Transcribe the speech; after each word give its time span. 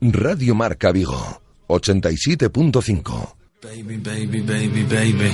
Radio 0.00 0.54
Marca 0.54 0.92
Vigo, 0.92 1.40
87.5. 1.68 3.34
Baby, 3.62 3.96
baby, 3.96 4.40
baby, 4.42 4.82
baby. 4.84 5.32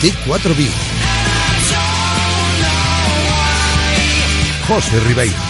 T4 0.00 0.54
Vigo. 0.54 0.95
José 4.68 4.98
Ribeiro. 4.98 5.45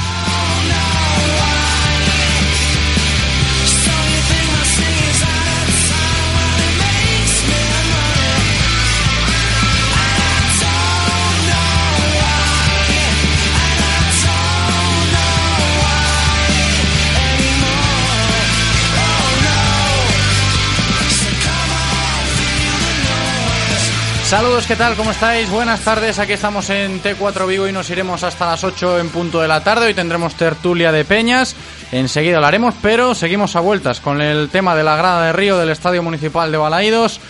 Saludos, 24.27 24.67
¿qué 24.67 24.75
tal? 24.75 24.97
¿Cómo 24.97 25.13
estáis? 25.13 25.49
Buenas 25.51 25.83
tardes, 25.83 26.19
aquí 26.19 26.33
estamos 26.33 26.69
en 26.71 27.01
T4 27.01 27.47
Vivo 27.47 27.69
y 27.69 27.73
nos 27.73 27.89
iremos 27.91 28.25
hasta 28.25 28.47
las 28.47 28.65
8 28.65 28.99
en 28.99 29.09
punto 29.11 29.41
de 29.41 29.47
la 29.47 29.63
tarde. 29.63 29.87
Hoy 29.87 29.95
tendremos 29.95 30.35
tertulia 30.35 30.91
de 30.91 31.05
peñas, 31.05 31.55
enseguida 31.93 32.41
lo 32.41 32.47
haremos, 32.47 32.75
pero 32.83 33.15
seguimos 33.15 33.55
a 33.55 33.61
vueltas 33.61 34.01
con 34.01 34.21
el 34.21 34.49
tema 34.49 34.75
de 34.75 34.83
la 34.83 34.97
grada 34.97 35.27
de 35.27 35.33
Río 35.33 35.57
del 35.57 35.71
Estadio 35.71 36.03
Municipal 36.03 36.51
de 36.51 36.59
Balaídos. 36.59 37.21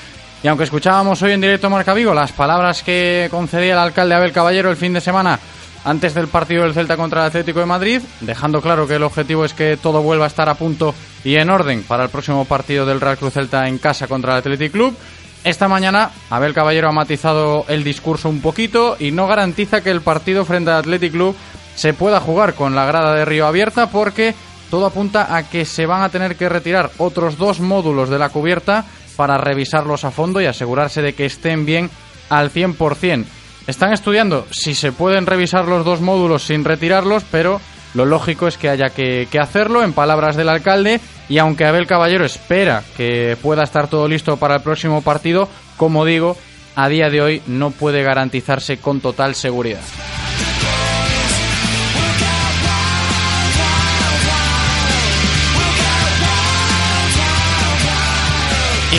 Y 0.42 0.48
aunque 0.48 0.64
escuchábamos 0.64 1.20
hoy 1.20 1.32
en 1.32 1.42
directo 1.42 1.68
Marca 1.68 1.92
Vigo 1.92 2.14
las 2.14 2.32
palabras 2.32 2.82
que 2.82 3.28
concedía 3.30 3.74
el 3.74 3.78
alcalde 3.78 4.14
Abel 4.14 4.32
Caballero 4.32 4.70
el 4.70 4.78
fin 4.78 4.94
de 4.94 5.02
semana 5.02 5.38
antes 5.84 6.14
del 6.14 6.28
partido 6.28 6.62
del 6.62 6.72
Celta 6.72 6.96
contra 6.96 7.20
el 7.20 7.26
Atlético 7.26 7.60
de 7.60 7.66
Madrid, 7.66 8.00
dejando 8.22 8.62
claro 8.62 8.88
que 8.88 8.94
el 8.94 9.02
objetivo 9.02 9.44
es 9.44 9.52
que 9.52 9.76
todo 9.76 10.00
vuelva 10.00 10.24
a 10.24 10.28
estar 10.28 10.48
a 10.48 10.54
punto 10.54 10.94
y 11.24 11.36
en 11.36 11.50
orden 11.50 11.82
para 11.82 12.04
el 12.04 12.10
próximo 12.10 12.46
partido 12.46 12.86
del 12.86 13.02
Real 13.02 13.18
Cruz 13.18 13.34
Celta 13.34 13.68
en 13.68 13.76
casa 13.76 14.08
contra 14.08 14.32
el 14.32 14.38
Athletic 14.38 14.72
Club. 14.72 14.96
Esta 15.46 15.68
mañana 15.68 16.10
Abel 16.28 16.54
Caballero 16.54 16.88
ha 16.88 16.92
matizado 16.92 17.66
el 17.68 17.84
discurso 17.84 18.28
un 18.28 18.40
poquito 18.40 18.96
y 18.98 19.12
no 19.12 19.28
garantiza 19.28 19.80
que 19.80 19.92
el 19.92 20.00
partido 20.00 20.44
frente 20.44 20.72
al 20.72 20.78
Athletic 20.78 21.12
Club 21.12 21.36
se 21.76 21.94
pueda 21.94 22.18
jugar 22.18 22.54
con 22.54 22.74
la 22.74 22.84
grada 22.84 23.14
de 23.14 23.24
Río 23.24 23.46
abierta 23.46 23.88
porque 23.88 24.34
todo 24.72 24.86
apunta 24.86 25.36
a 25.36 25.48
que 25.48 25.64
se 25.64 25.86
van 25.86 26.02
a 26.02 26.08
tener 26.08 26.34
que 26.34 26.48
retirar 26.48 26.90
otros 26.98 27.38
dos 27.38 27.60
módulos 27.60 28.10
de 28.10 28.18
la 28.18 28.30
cubierta 28.30 28.86
para 29.14 29.38
revisarlos 29.38 30.04
a 30.04 30.10
fondo 30.10 30.40
y 30.40 30.46
asegurarse 30.46 31.00
de 31.00 31.14
que 31.14 31.26
estén 31.26 31.64
bien 31.64 31.90
al 32.28 32.50
100%. 32.50 33.24
Están 33.68 33.92
estudiando 33.92 34.48
si 34.50 34.74
se 34.74 34.90
pueden 34.90 35.26
revisar 35.26 35.68
los 35.68 35.84
dos 35.84 36.00
módulos 36.00 36.42
sin 36.42 36.64
retirarlos, 36.64 37.22
pero 37.30 37.60
lo 37.96 38.04
lógico 38.04 38.46
es 38.46 38.58
que 38.58 38.68
haya 38.68 38.90
que, 38.90 39.26
hacerlo, 39.40 39.82
en 39.82 39.94
palabras 39.94 40.36
del 40.36 40.50
alcalde, 40.50 41.00
y 41.30 41.38
aunque 41.38 41.64
Abel 41.64 41.86
Caballero 41.86 42.26
espera 42.26 42.82
que 42.94 43.38
pueda 43.40 43.64
estar 43.64 43.88
todo 43.88 44.06
listo 44.06 44.36
para 44.36 44.56
el 44.56 44.62
próximo 44.62 45.00
partido, 45.00 45.48
como 45.78 46.04
digo, 46.04 46.36
a 46.74 46.90
día 46.90 47.08
de 47.08 47.22
hoy 47.22 47.42
no 47.46 47.70
puede 47.70 48.02
garantizarse 48.02 48.76
con 48.76 49.00
total 49.00 49.34
seguridad. 49.34 49.80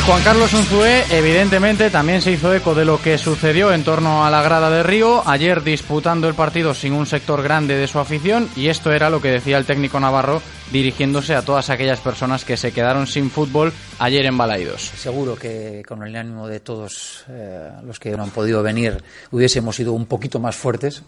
Juan 0.07 0.23
Carlos 0.23 0.53
Unzué, 0.53 1.03
evidentemente, 1.09 1.89
también 1.89 2.21
se 2.21 2.31
hizo 2.31 2.55
eco 2.55 2.73
de 2.73 2.85
lo 2.85 3.01
que 3.01 3.17
sucedió 3.17 3.73
en 3.73 3.83
torno 3.83 4.25
a 4.25 4.31
la 4.31 4.41
grada 4.41 4.69
de 4.69 4.81
Río, 4.81 5.21
ayer 5.27 5.61
disputando 5.63 6.29
el 6.29 6.33
partido 6.33 6.73
sin 6.73 6.93
un 6.93 7.05
sector 7.05 7.43
grande 7.43 7.75
de 7.75 7.87
su 7.87 7.99
afición, 7.99 8.47
y 8.55 8.69
esto 8.69 8.93
era 8.93 9.09
lo 9.09 9.21
que 9.21 9.31
decía 9.31 9.57
el 9.57 9.65
técnico 9.65 9.99
Navarro 9.99 10.41
dirigiéndose 10.71 11.35
a 11.35 11.41
todas 11.41 11.69
aquellas 11.69 11.99
personas 11.99 12.45
que 12.45 12.55
se 12.55 12.71
quedaron 12.71 13.05
sin 13.05 13.29
fútbol 13.29 13.73
ayer 13.99 14.25
en 14.25 14.37
Balaidos. 14.37 14.81
Seguro 14.81 15.35
que 15.35 15.83
con 15.85 16.01
el 16.03 16.15
ánimo 16.15 16.47
de 16.47 16.61
todos 16.61 17.25
eh, 17.29 17.69
los 17.83 17.99
que 17.99 18.15
no 18.15 18.23
han 18.23 18.29
podido 18.29 18.63
venir 18.63 19.03
hubiésemos 19.31 19.75
sido 19.75 19.91
un 19.91 20.05
poquito 20.05 20.39
más 20.39 20.55
fuertes. 20.55 21.03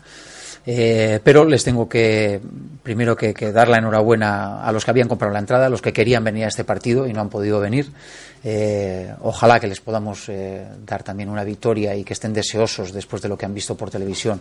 Eh, 0.66 1.22
pero 1.24 1.46
les 1.46 1.64
tengo 1.64 1.88
que, 1.88 2.42
primero 2.84 3.16
que, 3.16 3.34
que, 3.34 3.54
dar 3.54 3.70
la 3.70 3.78
enhorabuena 3.78 4.62
a 4.62 4.72
los 4.74 4.84
que 4.84 4.92
habían 4.92 5.08
comprado 5.08 5.34
la 5.34 5.40
entrada, 5.40 5.68
a 5.68 5.70
los 5.70 5.82
que 5.82 5.94
querían 5.94 6.24
venir 6.24 6.44
a 6.44 6.50
este 6.50 6.66
partido 6.66 7.08
y 7.08 7.14
no 7.14 7.22
han 7.22 7.30
podido 7.30 7.62
venir. 7.62 7.90
Eh, 8.44 9.14
ojalá 9.22 9.60
que 9.60 9.68
les 9.68 9.82
podamos 9.82 10.30
eh, 10.30 10.66
dar 10.86 11.04
también 11.04 11.30
una 11.30 11.44
victoria 11.44 11.96
y 11.96 12.04
que 12.04 12.14
estén 12.14 12.34
deseosos, 12.34 12.94
después 12.94 13.22
de 13.22 13.30
lo 13.30 13.38
que 13.38 13.46
han 13.46 13.54
visto 13.54 13.76
por 13.76 13.90
televisión, 13.90 14.40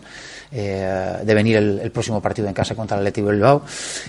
eh, 0.51 1.17
de 1.23 1.33
venir 1.33 1.57
el, 1.57 1.91
próximo 1.91 2.21
partido 2.21 2.47
en 2.47 2.53
casa 2.53 2.75
contra 2.75 2.97
el 2.97 3.01
Athletic 3.01 3.25
Bilbao. 3.25 3.63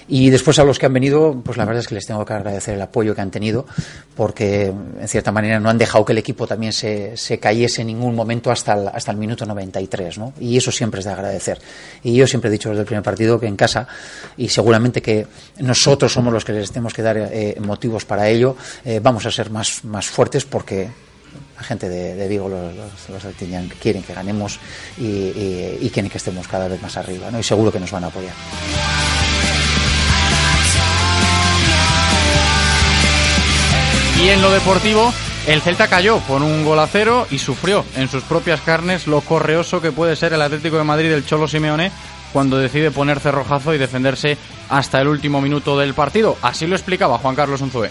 Y 0.08 0.30
después 0.30 0.58
a 0.58 0.64
los 0.64 0.78
que 0.78 0.86
han 0.86 0.92
venido, 0.92 1.40
pues 1.44 1.56
la 1.56 1.64
verdad 1.64 1.80
es 1.80 1.88
que 1.88 1.94
les 1.94 2.06
tengo 2.06 2.24
que 2.24 2.32
agradecer 2.32 2.74
el 2.74 2.82
apoyo 2.82 3.14
que 3.14 3.20
han 3.20 3.30
tenido, 3.30 3.66
porque 4.14 4.66
en 4.66 5.08
cierta 5.08 5.32
manera 5.32 5.58
no 5.58 5.70
han 5.70 5.78
dejado 5.78 6.04
que 6.04 6.12
el 6.12 6.18
equipo 6.18 6.46
también 6.46 6.72
se, 6.72 7.16
se 7.16 7.38
cayese 7.38 7.80
en 7.80 7.88
ningún 7.88 8.14
momento 8.14 8.50
hasta 8.50 8.74
el, 8.74 8.88
hasta 8.88 9.10
el 9.10 9.16
minuto 9.16 9.46
93, 9.46 10.18
¿no? 10.18 10.32
Y 10.38 10.56
eso 10.56 10.70
siempre 10.70 11.00
es 11.00 11.06
de 11.06 11.12
agradecer. 11.12 11.58
Y 12.02 12.14
yo 12.14 12.26
siempre 12.26 12.48
he 12.48 12.52
dicho 12.52 12.68
desde 12.68 12.82
el 12.82 12.86
primer 12.86 13.02
partido 13.02 13.40
que 13.40 13.46
en 13.46 13.56
casa, 13.56 13.88
y 14.36 14.48
seguramente 14.48 15.02
que 15.02 15.26
nosotros 15.58 16.12
somos 16.12 16.32
los 16.32 16.44
que 16.44 16.52
les 16.52 16.70
tenemos 16.70 16.94
que 16.94 17.02
dar 17.02 17.16
eh, 17.18 17.56
motivos 17.60 18.04
para 18.04 18.28
ello, 18.28 18.56
vamos 19.02 19.26
a 19.26 19.30
ser 19.30 19.50
más, 19.50 19.79
más 19.84 20.06
fuertes 20.06 20.44
porque 20.44 20.90
la 21.56 21.62
gente 21.62 21.88
de, 21.88 22.14
de 22.14 22.28
Vigo, 22.28 22.48
los, 22.48 22.74
los, 22.74 23.24
los 23.24 23.34
quieren 23.80 24.02
que 24.02 24.14
ganemos 24.14 24.58
y, 24.98 25.78
y, 25.80 25.90
quieren 25.92 26.10
que 26.10 26.18
estemos 26.18 26.48
cada 26.48 26.68
vez 26.68 26.80
más 26.82 26.96
arriba, 26.96 27.30
¿no? 27.30 27.38
Y 27.38 27.42
seguro 27.42 27.70
que 27.70 27.80
nos 27.80 27.90
van 27.90 28.04
a 28.04 28.06
apoyar. 28.08 28.34
Y 34.22 34.28
en 34.28 34.42
lo 34.42 34.50
deportivo, 34.50 35.12
el 35.46 35.62
Celta 35.62 35.88
cayó 35.88 36.18
por 36.20 36.42
un 36.42 36.64
gol 36.64 36.78
a 36.78 36.86
cero 36.86 37.26
y 37.30 37.38
sufrió 37.38 37.84
en 37.96 38.08
sus 38.08 38.22
propias 38.22 38.60
carnes 38.60 39.06
lo 39.06 39.22
correoso 39.22 39.80
que 39.80 39.92
puede 39.92 40.16
ser 40.16 40.32
el 40.32 40.42
Atlético 40.42 40.76
de 40.76 40.84
Madrid 40.84 41.10
del 41.10 41.24
Cholo 41.24 41.48
Simeone 41.48 41.90
cuando 42.32 42.58
decide 42.58 42.90
poner 42.90 43.20
cerrojazo 43.20 43.74
y 43.74 43.78
defenderse 43.78 44.36
hasta 44.68 45.00
el 45.00 45.08
último 45.08 45.40
minuto 45.40 45.78
del 45.78 45.94
partido. 45.94 46.36
Así 46.42 46.66
lo 46.66 46.76
explicaba 46.76 47.18
Juan 47.18 47.34
Carlos 47.34 47.60
Unzué. 47.60 47.90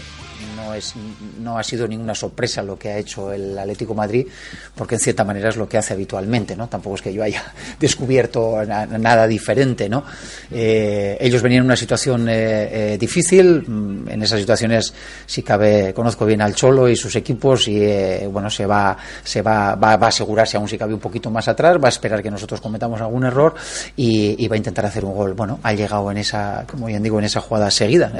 No, 0.69 0.75
es, 0.75 0.93
no 1.39 1.57
ha 1.57 1.63
sido 1.63 1.87
ninguna 1.87 2.13
sorpresa 2.13 2.61
lo 2.61 2.77
que 2.77 2.89
ha 2.89 2.97
hecho 2.99 3.33
el 3.33 3.57
Atlético 3.57 3.95
Madrid, 3.95 4.27
porque 4.75 4.95
en 4.95 5.01
cierta 5.01 5.23
manera 5.23 5.49
es 5.49 5.57
lo 5.57 5.67
que 5.67 5.79
hace 5.79 5.93
habitualmente, 5.93 6.55
¿no? 6.55 6.69
Tampoco 6.69 6.95
es 6.95 7.01
que 7.01 7.11
yo 7.11 7.23
haya 7.23 7.43
descubierto 7.79 8.63
na 8.65 8.85
nada 8.85 9.25
diferente, 9.25 9.89
¿no? 9.89 10.03
Eh, 10.51 11.17
ellos 11.19 11.41
venían 11.41 11.61
en 11.61 11.65
una 11.65 11.75
situación 11.75 12.29
eh, 12.29 12.93
eh, 12.93 12.97
difícil, 12.99 13.65
en 14.07 14.21
esas 14.21 14.39
situaciones, 14.39 14.93
si 15.25 15.41
cabe, 15.41 15.91
conozco 15.91 16.23
bien 16.23 16.41
al 16.41 16.53
Cholo 16.53 16.87
y 16.87 16.95
sus 16.95 17.15
equipos 17.15 17.67
y, 17.67 17.79
bueno, 18.27 18.51
se 18.51 18.67
va, 18.67 18.95
se 19.23 19.41
va, 19.41 19.73
va, 19.73 19.95
va, 19.97 20.05
a 20.05 20.09
asegurarse 20.09 20.57
aún 20.57 20.67
si 20.67 20.77
cabe 20.77 20.93
un 20.93 20.99
poquito 20.99 21.31
más 21.31 21.47
atrás, 21.47 21.77
va 21.77 21.87
a 21.87 21.89
esperar 21.89 22.21
que 22.21 22.29
nosotros 22.29 22.61
cometamos 22.61 23.01
algún 23.01 23.25
error 23.25 23.55
y, 23.95 24.47
va 24.47 24.53
a 24.53 24.57
intentar 24.57 24.85
hacer 24.85 25.03
un 25.03 25.15
gol. 25.15 25.33
Bueno, 25.33 25.59
ha 25.63 25.73
llegado 25.73 26.11
en 26.11 26.17
esa, 26.17 26.65
como 26.69 26.85
bien 26.85 27.01
digo, 27.01 27.17
en 27.17 27.25
esa 27.25 27.41
jugada 27.41 27.71
seguida, 27.71 28.11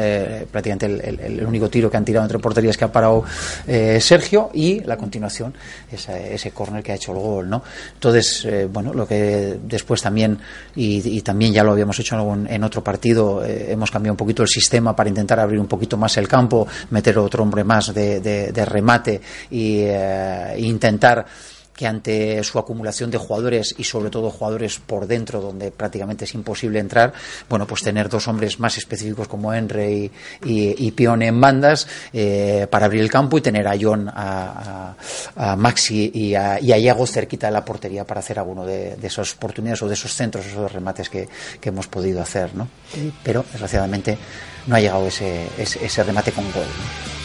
prácticamente 0.51 0.88
el 0.88 1.46
único 1.46 1.69
tiro 1.69 1.92
que 1.92 1.98
han 1.98 2.06
tirado 2.06 2.25
entre 2.25 2.38
porterías 2.39 2.77
que 2.77 2.86
ha 2.86 2.91
parado 2.91 3.24
eh, 3.68 4.00
Sergio 4.01 4.50
y 4.53 4.81
la 4.81 4.97
continuación 4.97 5.53
esa, 5.91 6.18
ese 6.19 6.51
córner 6.51 6.83
que 6.83 6.91
ha 6.91 6.95
hecho 6.95 7.12
el 7.12 7.19
gol 7.19 7.50
no 7.50 7.63
entonces 7.94 8.45
eh, 8.45 8.68
bueno 8.71 8.94
lo 8.94 9.07
que 9.07 9.59
después 9.63 10.01
también 10.01 10.39
y, 10.75 11.21
también 11.21 11.53
ya 11.53 11.63
lo 11.63 11.71
habíamos 11.71 12.00
hecho 12.00 12.15
en, 12.47 12.63
otro 12.63 12.83
partido 12.83 13.44
eh, 13.44 13.71
hemos 13.71 13.91
cambiado 13.91 14.13
un 14.13 14.18
poquito 14.18 14.41
el 14.44 14.47
sistema 14.47 14.95
para 14.95 15.09
intentar 15.09 15.39
abrir 15.39 15.59
un 15.59 15.68
poquito 15.68 15.97
más 15.97 16.18
el 16.18 16.27
campo 16.27 16.68
meter 16.91 17.18
otro 17.18 17.44
hombre 17.44 17.63
más 17.63 17.94
de, 17.94 18.19
de, 18.19 18.65
remate 18.65 19.21
eh, 19.51 20.56
intentar 20.59 21.25
que 21.80 21.88
ante 21.88 22.44
su 22.44 22.60
acumulación 22.60 23.10
de 23.10 23.18
jugadores 23.18 23.74
y 23.78 23.86
sobre 23.86 24.10
todo 24.10 24.31
jugadores 24.31 24.81
por 24.86 25.08
dentro 25.08 25.40
donde 25.40 25.72
prácticamente 25.72 26.26
es 26.26 26.34
imposible 26.34 26.78
entrar, 26.78 27.14
bueno, 27.48 27.66
pues 27.66 27.84
tener 27.84 28.10
dos 28.10 28.28
hombres 28.28 28.60
más 28.60 28.78
específicos 28.78 29.30
como 29.30 29.54
Henry 29.54 30.12
y, 30.44 30.86
y, 30.86 30.92
Pione 30.92 31.28
en 31.28 31.40
bandas 31.40 31.88
eh, 32.12 32.68
para 32.70 32.88
abrir 32.88 33.02
el 33.02 33.10
campo 33.10 33.38
y 33.38 33.42
tener 33.42 33.66
a 33.66 33.78
John, 33.80 34.10
a, 34.10 34.96
a, 35.38 35.52
a 35.52 35.56
Maxi 35.56 36.12
y 36.14 36.36
a, 36.36 36.60
y 36.60 36.74
a 36.74 36.78
Iago 36.78 37.08
cerquita 37.08 37.48
de 37.48 37.54
la 37.54 37.64
portería 37.64 38.04
para 38.04 38.20
hacer 38.20 38.40
alguno 38.40 38.66
de, 38.66 38.98
de 38.98 39.08
esas 39.08 39.34
oportunidades 39.36 39.82
o 39.82 39.88
de 39.88 39.94
esos 39.94 40.14
centros, 40.14 40.46
esos 40.48 40.70
remates 40.70 41.10
que, 41.10 41.30
que 41.62 41.70
hemos 41.70 41.88
podido 41.88 42.22
hacer, 42.22 42.54
¿no? 42.56 42.68
Pero 43.24 43.46
desgraciadamente 43.50 44.18
no 44.68 44.75
ha 44.75 44.82
llegado 44.82 45.08
ese, 45.08 45.48
ese, 45.58 45.86
ese 45.86 46.04
remate 46.04 46.34
con 46.34 46.44
gol. 46.52 46.66
¿no? 46.66 47.19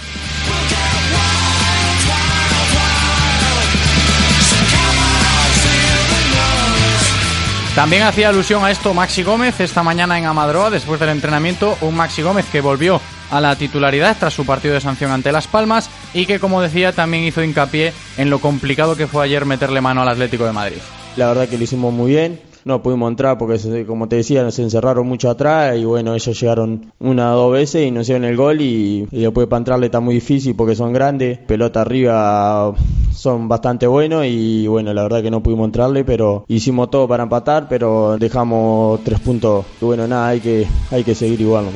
También 7.74 8.04
hacía 8.04 8.28
alusión 8.28 8.64
a 8.64 8.70
esto 8.70 8.94
Maxi 8.94 9.24
Gómez 9.24 9.58
esta 9.58 9.82
mañana 9.82 10.16
en 10.16 10.26
Amadroa, 10.26 10.70
después 10.70 11.00
del 11.00 11.08
entrenamiento, 11.08 11.76
un 11.80 11.96
Maxi 11.96 12.22
Gómez 12.22 12.46
que 12.52 12.60
volvió 12.60 13.00
a 13.32 13.40
la 13.40 13.56
titularidad 13.56 14.16
tras 14.16 14.32
su 14.32 14.46
partido 14.46 14.74
de 14.74 14.80
sanción 14.80 15.10
ante 15.10 15.32
Las 15.32 15.48
Palmas 15.48 15.90
y 16.14 16.24
que, 16.24 16.38
como 16.38 16.62
decía, 16.62 16.92
también 16.92 17.24
hizo 17.24 17.42
hincapié 17.42 17.92
en 18.16 18.30
lo 18.30 18.38
complicado 18.38 18.94
que 18.94 19.08
fue 19.08 19.24
ayer 19.24 19.44
meterle 19.44 19.80
mano 19.80 20.02
al 20.02 20.08
Atlético 20.08 20.46
de 20.46 20.52
Madrid. 20.52 20.76
La 21.16 21.26
verdad 21.26 21.48
que 21.48 21.58
lo 21.58 21.64
hicimos 21.64 21.92
muy 21.92 22.12
bien, 22.12 22.40
no 22.64 22.80
pudimos 22.80 23.10
entrar 23.10 23.38
porque, 23.38 23.84
como 23.84 24.08
te 24.08 24.16
decía, 24.16 24.44
nos 24.44 24.56
encerraron 24.60 25.08
mucho 25.08 25.28
atrás 25.28 25.76
y 25.76 25.84
bueno, 25.84 26.14
ellos 26.14 26.40
llegaron 26.40 26.92
una 27.00 27.34
o 27.34 27.38
dos 27.38 27.52
veces 27.54 27.88
y 27.88 27.90
nos 27.90 28.02
hicieron 28.02 28.24
el 28.24 28.36
gol 28.36 28.60
y, 28.60 29.08
y 29.10 29.22
después 29.22 29.48
para 29.48 29.58
entrarle 29.58 29.86
está 29.86 29.98
muy 29.98 30.14
difícil 30.14 30.54
porque 30.54 30.76
son 30.76 30.92
grandes, 30.92 31.38
pelota 31.38 31.80
arriba 31.80 32.72
son 33.14 33.48
bastante 33.48 33.86
buenos 33.86 34.26
y 34.26 34.66
bueno, 34.66 34.92
la 34.92 35.02
verdad 35.02 35.22
que 35.22 35.30
no 35.30 35.42
pudimos 35.42 35.66
entrarle, 35.66 36.04
pero 36.04 36.44
hicimos 36.48 36.90
todo 36.90 37.08
para 37.08 37.22
empatar, 37.22 37.66
pero 37.68 38.16
dejamos 38.18 39.02
tres 39.04 39.20
puntos 39.20 39.64
y 39.80 39.84
bueno, 39.84 40.06
nada, 40.06 40.28
hay 40.28 40.40
que, 40.40 40.66
hay 40.90 41.04
que 41.04 41.14
seguir 41.14 41.40
igual. 41.40 41.66
¿no? 41.66 41.70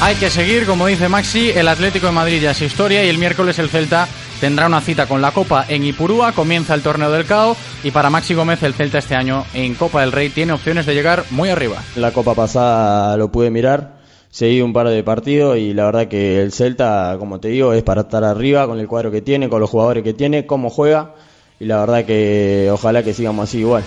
Hay 0.00 0.16
que 0.16 0.30
seguir, 0.30 0.66
como 0.66 0.88
dice 0.88 1.08
Maxi, 1.08 1.50
el 1.50 1.68
Atlético 1.68 2.06
de 2.06 2.12
Madrid 2.12 2.42
ya 2.42 2.50
es 2.50 2.60
historia 2.60 3.04
y 3.04 3.08
el 3.08 3.18
miércoles 3.18 3.60
el 3.60 3.68
Celta 3.68 4.08
tendrá 4.40 4.66
una 4.66 4.80
cita 4.80 5.06
con 5.06 5.22
la 5.22 5.30
Copa 5.30 5.64
en 5.68 5.84
Ipurúa, 5.84 6.32
comienza 6.32 6.74
el 6.74 6.82
torneo 6.82 7.12
del 7.12 7.24
CAO 7.24 7.56
y 7.84 7.92
para 7.92 8.10
Maxi 8.10 8.34
Gómez 8.34 8.60
el 8.64 8.74
Celta 8.74 8.98
este 8.98 9.14
año 9.14 9.44
en 9.54 9.76
Copa 9.76 10.00
del 10.00 10.10
Rey 10.10 10.30
tiene 10.30 10.54
opciones 10.54 10.86
de 10.86 10.94
llegar 10.94 11.22
muy 11.30 11.50
arriba. 11.50 11.76
La 11.94 12.10
Copa 12.10 12.34
pasada 12.34 13.16
lo 13.16 13.30
pude 13.30 13.52
mirar, 13.52 13.91
seguí 14.32 14.62
un 14.62 14.72
par 14.72 14.88
de 14.88 15.02
partidos 15.04 15.58
y 15.58 15.74
la 15.74 15.84
verdad 15.84 16.08
que 16.08 16.40
el 16.40 16.52
Celta, 16.52 17.16
como 17.18 17.38
te 17.38 17.48
digo, 17.48 17.74
es 17.74 17.82
para 17.82 18.00
estar 18.00 18.24
arriba 18.24 18.66
con 18.66 18.80
el 18.80 18.88
cuadro 18.88 19.10
que 19.10 19.20
tiene, 19.20 19.50
con 19.50 19.60
los 19.60 19.68
jugadores 19.68 20.02
que 20.02 20.14
tiene, 20.14 20.46
cómo 20.46 20.70
juega 20.70 21.14
y 21.60 21.66
la 21.66 21.80
verdad 21.80 22.04
que 22.06 22.70
ojalá 22.72 23.02
que 23.02 23.12
sigamos 23.12 23.48
así 23.48 23.58
igual. 23.58 23.84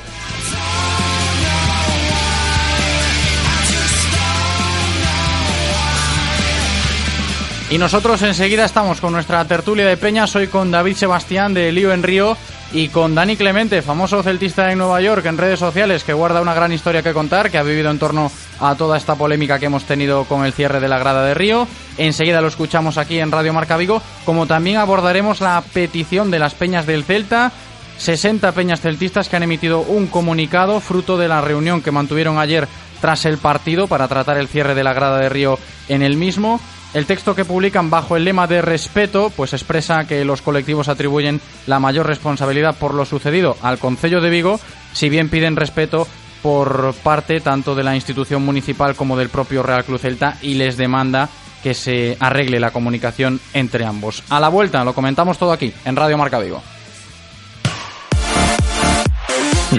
Y 7.72 7.80
nosotros 7.80 8.22
enseguida 8.22 8.64
estamos 8.66 9.02
con 9.02 9.12
nuestra 9.12 9.44
tertulia 9.46 9.88
de 9.88 9.98
peñas, 9.98 10.36
hoy 10.36 10.48
con 10.48 10.70
David 10.70 10.96
Sebastián 10.96 11.56
de 11.56 11.72
Lío 11.72 11.92
en 11.92 12.04
Río 12.04 12.38
y 12.72 12.90
con 12.90 13.16
Dani 13.16 13.38
Clemente, 13.38 13.82
famoso 13.82 14.24
celtista 14.24 14.72
en 14.72 14.80
Nueva 14.80 15.02
York 15.02 15.26
en 15.26 15.38
redes 15.38 15.60
sociales, 15.60 16.04
que 16.04 16.14
guarda 16.14 16.42
una 16.42 16.54
gran 16.54 16.72
historia 16.72 17.02
que 17.02 17.14
contar, 17.14 17.50
que 17.52 17.58
ha 17.58 17.64
vivido 17.64 17.92
en 17.92 18.00
torno 18.00 18.32
a 18.60 18.76
toda 18.76 18.98
esta 18.98 19.16
polémica 19.16 19.60
que 19.60 19.68
hemos 19.68 19.86
tenido 19.86 20.26
con 20.26 20.46
el 20.46 20.54
cierre 20.54 20.80
de 20.80 20.88
la 20.88 21.00
grada 21.00 21.26
de 21.26 21.34
Río. 21.34 21.68
Enseguida 21.98 22.42
lo 22.42 22.48
escuchamos 22.48 22.98
aquí 22.98 23.20
en 23.20 23.32
Radio 23.32 23.54
Marca 23.54 23.78
Vigo, 23.78 24.02
como 24.26 24.48
también 24.48 24.78
abordaremos 24.78 25.42
la 25.42 25.64
petición 25.74 26.32
de 26.32 26.40
las 26.40 26.54
peñas 26.54 26.86
del 26.86 27.04
Celta. 27.04 27.52
60 27.98 28.52
peñas 28.52 28.82
celtistas 28.82 29.30
que 29.30 29.38
han 29.38 29.44
emitido 29.44 29.80
un 29.80 30.08
comunicado 30.08 30.82
fruto 30.82 31.18
de 31.18 31.30
la 31.30 31.40
reunión 31.40 31.82
que 31.82 31.92
mantuvieron 31.92 32.40
ayer 32.40 32.68
tras 33.00 33.26
el 33.26 33.38
partido 33.38 33.88
para 33.88 34.08
tratar 34.08 34.38
el 34.38 34.48
cierre 34.48 34.76
de 34.76 34.84
la 34.84 34.94
grada 34.94 35.20
de 35.20 35.30
Río 35.30 35.60
en 35.88 36.02
el 36.02 36.18
mismo. 36.18 36.60
El 36.96 37.06
texto 37.06 37.36
que 37.36 37.44
publican 37.44 37.90
bajo 37.90 38.16
el 38.16 38.24
lema 38.24 38.48
de 38.48 38.62
respeto, 38.62 39.30
pues 39.36 39.52
expresa 39.52 40.08
que 40.08 40.24
los 40.24 40.42
colectivos 40.42 40.88
atribuyen 40.88 41.42
la 41.68 41.78
mayor 41.78 42.08
responsabilidad 42.08 42.78
por 42.78 42.94
lo 42.94 43.04
sucedido 43.04 43.58
al 43.62 43.80
Concello 43.80 44.22
de 44.22 44.30
Vigo, 44.30 44.62
si 44.94 45.10
bien 45.10 45.28
piden 45.28 45.58
respeto 45.58 46.08
por 46.42 46.94
parte 47.04 47.42
tanto 47.42 47.76
de 47.76 47.84
la 47.84 47.96
institución 47.96 48.46
municipal 48.46 48.96
como 48.96 49.18
del 49.18 49.28
propio 49.28 49.62
Real 49.62 49.84
Cruz 49.84 50.04
Celta 50.04 50.38
y 50.42 50.54
les 50.54 50.78
demanda 50.78 51.28
que 51.62 51.74
se 51.74 52.16
arregle 52.18 52.62
la 52.62 52.72
comunicación 52.72 53.42
entre 53.54 53.84
ambos. 53.86 54.24
A 54.30 54.40
la 54.40 54.48
vuelta 54.48 54.86
lo 54.86 54.94
comentamos 54.94 55.38
todo 55.38 55.52
aquí 55.52 55.74
en 55.84 55.98
Radio 55.98 56.18
Marca 56.18 56.40
Vigo. 56.40 56.64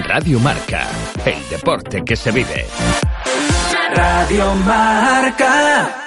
Radio 0.07 0.39
Marca, 0.39 0.87
el 1.25 1.49
deporte 1.49 2.03
que 2.05 2.15
se 2.15 2.29
vive. 2.29 2.67
Radio 3.95 4.53
Marca. 4.53 6.06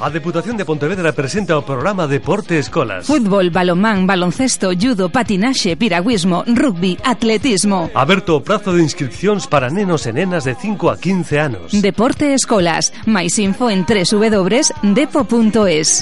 A 0.00 0.10
Deputación 0.10 0.56
de 0.56 0.64
Pontevedra 0.64 1.10
presenta 1.10 1.58
o 1.58 1.66
programa 1.66 2.06
Deporte 2.06 2.54
Escolas. 2.54 3.10
Fútbol, 3.10 3.50
balonmán, 3.50 4.06
baloncesto, 4.06 4.70
judo, 4.70 5.10
patinaxe, 5.10 5.74
piragüismo, 5.74 6.44
rugby, 6.46 6.96
atletismo. 7.02 7.90
Aberto 7.98 8.38
o 8.38 8.40
prazo 8.40 8.70
de 8.78 8.86
inscripcións 8.86 9.50
para 9.50 9.74
nenos 9.74 10.06
e 10.06 10.14
nenas 10.14 10.46
de 10.46 10.54
5 10.54 10.94
a 10.94 11.02
15 11.02 11.42
anos. 11.42 11.74
Deporte 11.74 12.30
Escolas. 12.30 12.94
Mais 13.10 13.42
info 13.42 13.74
en 13.74 13.82
www.depo.es. 13.82 14.78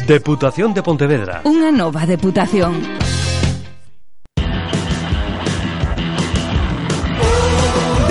Deputación 0.05 0.77
de 0.77 0.85
Pontevedra. 0.85 1.41
Unha 1.49 1.73
nova 1.73 2.05
deputación. 2.05 2.77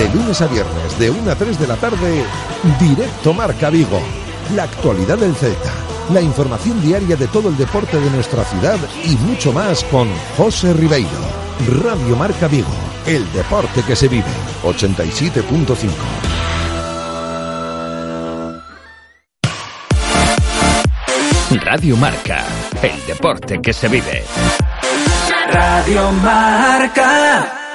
De 0.02 0.06
lunes 0.10 0.42
a 0.42 0.50
viernes, 0.50 0.98
de 0.98 1.14
1 1.14 1.30
a 1.30 1.38
3 1.38 1.62
de 1.62 1.66
la 1.70 1.78
tarde, 1.78 2.26
Directo 2.82 3.30
Marca 3.30 3.70
Vigo. 3.70 4.25
La 4.54 4.62
actualidad 4.62 5.18
del 5.18 5.34
Celta, 5.34 5.72
la 6.12 6.20
información 6.20 6.80
diaria 6.80 7.16
de 7.16 7.26
todo 7.26 7.48
el 7.48 7.56
deporte 7.56 7.98
de 7.98 8.10
nuestra 8.10 8.44
ciudad 8.44 8.78
y 9.04 9.16
mucho 9.16 9.52
más 9.52 9.82
con 9.84 10.08
José 10.36 10.72
Ribeiro. 10.72 11.08
Radio 11.82 12.16
Marca 12.16 12.46
Vigo, 12.46 12.68
el 13.06 13.30
deporte 13.32 13.82
que 13.82 13.96
se 13.96 14.06
vive. 14.06 14.24
87.5. 14.62 15.90
Radio 21.64 21.96
Marca, 21.96 22.44
el 22.82 23.06
deporte 23.06 23.60
que 23.60 23.72
se 23.72 23.88
vive. 23.88 24.24
Radio 25.52 26.12
Marca. 26.12 27.65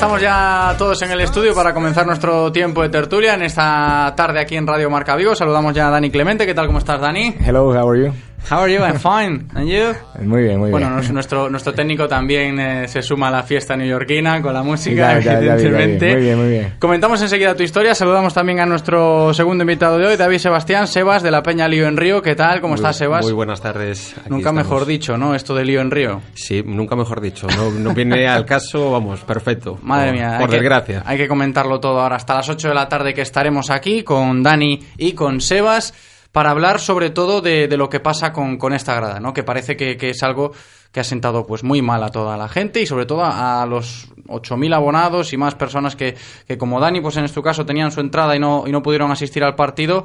Estamos 0.00 0.22
ya 0.22 0.74
todos 0.78 1.02
en 1.02 1.10
el 1.10 1.20
estudio 1.20 1.54
para 1.54 1.74
comenzar 1.74 2.06
nuestro 2.06 2.50
tiempo 2.50 2.80
de 2.80 2.88
tertulia 2.88 3.34
en 3.34 3.42
esta 3.42 4.14
tarde 4.16 4.40
aquí 4.40 4.56
en 4.56 4.66
Radio 4.66 4.88
Marca 4.88 5.14
Vigo. 5.14 5.34
Saludamos 5.34 5.74
ya 5.74 5.88
a 5.88 5.90
Dani 5.90 6.10
Clemente. 6.10 6.46
¿Qué 6.46 6.54
tal? 6.54 6.68
¿Cómo 6.68 6.78
estás, 6.78 7.02
Dani? 7.02 7.34
Hello, 7.38 7.66
how 7.66 7.90
are 7.90 8.06
you? 8.06 8.29
How 8.50 8.60
are 8.62 8.72
you? 8.72 8.80
I'm 8.82 8.98
fine. 8.98 9.46
And 9.54 9.68
you? 9.68 9.92
Muy 10.24 10.42
bien, 10.42 10.58
muy 10.58 10.70
Bueno, 10.70 10.86
bien. 10.88 10.96
nos- 10.96 11.10
nuestro, 11.10 11.48
nuestro 11.50 11.72
técnico 11.72 12.08
también 12.08 12.58
eh, 12.58 12.88
se 12.88 13.00
suma 13.02 13.28
a 13.28 13.30
la 13.30 13.42
fiesta 13.42 13.76
neoyorquina 13.76 14.40
con 14.42 14.52
la 14.54 14.62
música, 14.62 15.16
evidentemente. 15.18 16.12
Muy 16.12 16.20
bien, 16.22 16.38
muy 16.40 16.48
bien. 16.50 16.74
Comentamos 16.78 17.20
enseguida 17.22 17.54
tu 17.54 17.62
historia. 17.62 17.94
Saludamos 17.94 18.34
también 18.34 18.60
a 18.60 18.66
nuestro 18.66 19.32
segundo 19.34 19.62
invitado 19.62 19.98
de 19.98 20.06
hoy, 20.06 20.16
David 20.16 20.38
Sebastián, 20.38 20.88
Sebas 20.88 21.22
de 21.22 21.30
la 21.30 21.42
Peña 21.42 21.68
Lío 21.68 21.86
en 21.86 21.96
Río. 21.96 22.22
¿Qué 22.22 22.34
tal? 22.34 22.60
¿Cómo 22.60 22.74
estás, 22.74 22.96
Sebas? 22.96 23.24
Muy 23.24 23.32
buenas 23.34 23.60
tardes. 23.60 24.14
Aquí 24.18 24.30
Nunca 24.30 24.50
estamos. 24.50 24.64
mejor 24.64 24.86
dicho, 24.86 25.16
¿no? 25.16 25.34
Esto 25.34 25.54
de 25.54 25.64
Lío 25.64 25.80
en 25.80 25.90
Río. 25.90 26.20
Sí, 26.34 26.62
nunca 26.64 26.96
mejor 26.96 27.20
dicho. 27.20 27.46
No, 27.56 27.70
no 27.70 27.94
viene 27.94 28.26
al 28.26 28.44
caso, 28.46 28.90
vamos, 28.90 29.20
perfecto. 29.20 29.78
Madre 29.82 30.08
Por- 30.08 30.14
mía, 30.14 30.28
Por 30.40 30.40
hay 30.40 30.46
que- 30.48 30.56
desgracia. 30.56 31.02
hay 31.06 31.16
que 31.18 31.28
comentarlo 31.28 31.78
todo 31.78 32.00
ahora. 32.00 32.16
Hasta 32.16 32.34
las 32.34 32.48
8 32.48 32.68
de 32.68 32.74
la 32.74 32.88
tarde 32.88 33.14
que 33.14 33.22
estaremos 33.22 33.70
aquí 33.70 34.02
con 34.02 34.42
Dani 34.42 34.80
y 34.98 35.12
con 35.12 35.40
Sebas 35.40 35.94
para 36.32 36.50
hablar 36.50 36.78
sobre 36.80 37.10
todo 37.10 37.40
de, 37.40 37.68
lo 37.76 37.88
que 37.88 38.00
pasa 38.00 38.32
con, 38.32 38.56
con 38.56 38.72
esta 38.72 38.94
grada, 38.94 39.20
¿no? 39.20 39.32
Que 39.32 39.42
parece 39.42 39.76
que, 39.76 39.96
que 39.96 40.10
es 40.10 40.22
algo 40.22 40.52
que 40.92 41.00
ha 41.00 41.04
sentado 41.04 41.46
pues 41.46 41.62
muy 41.64 41.82
mal 41.82 42.02
a 42.02 42.10
toda 42.10 42.36
la 42.36 42.48
gente 42.48 42.80
y 42.82 42.86
sobre 42.86 43.06
todo 43.06 43.22
a, 43.24 43.62
a 43.62 43.66
los 43.66 44.08
8.000 44.26 44.74
abonados 44.74 45.32
y 45.32 45.36
más 45.36 45.54
personas 45.54 45.96
que, 45.96 46.16
que 46.46 46.58
como 46.58 46.80
Dani, 46.80 47.00
pues 47.00 47.16
en 47.16 47.24
este 47.24 47.42
caso 47.42 47.64
tenían 47.66 47.90
su 47.92 48.00
entrada 48.00 48.34
y 48.36 48.38
no, 48.40 48.64
y 48.66 48.72
no 48.72 48.82
pudieron 48.82 49.10
asistir 49.12 49.42
al 49.44 49.54
partido. 49.54 50.04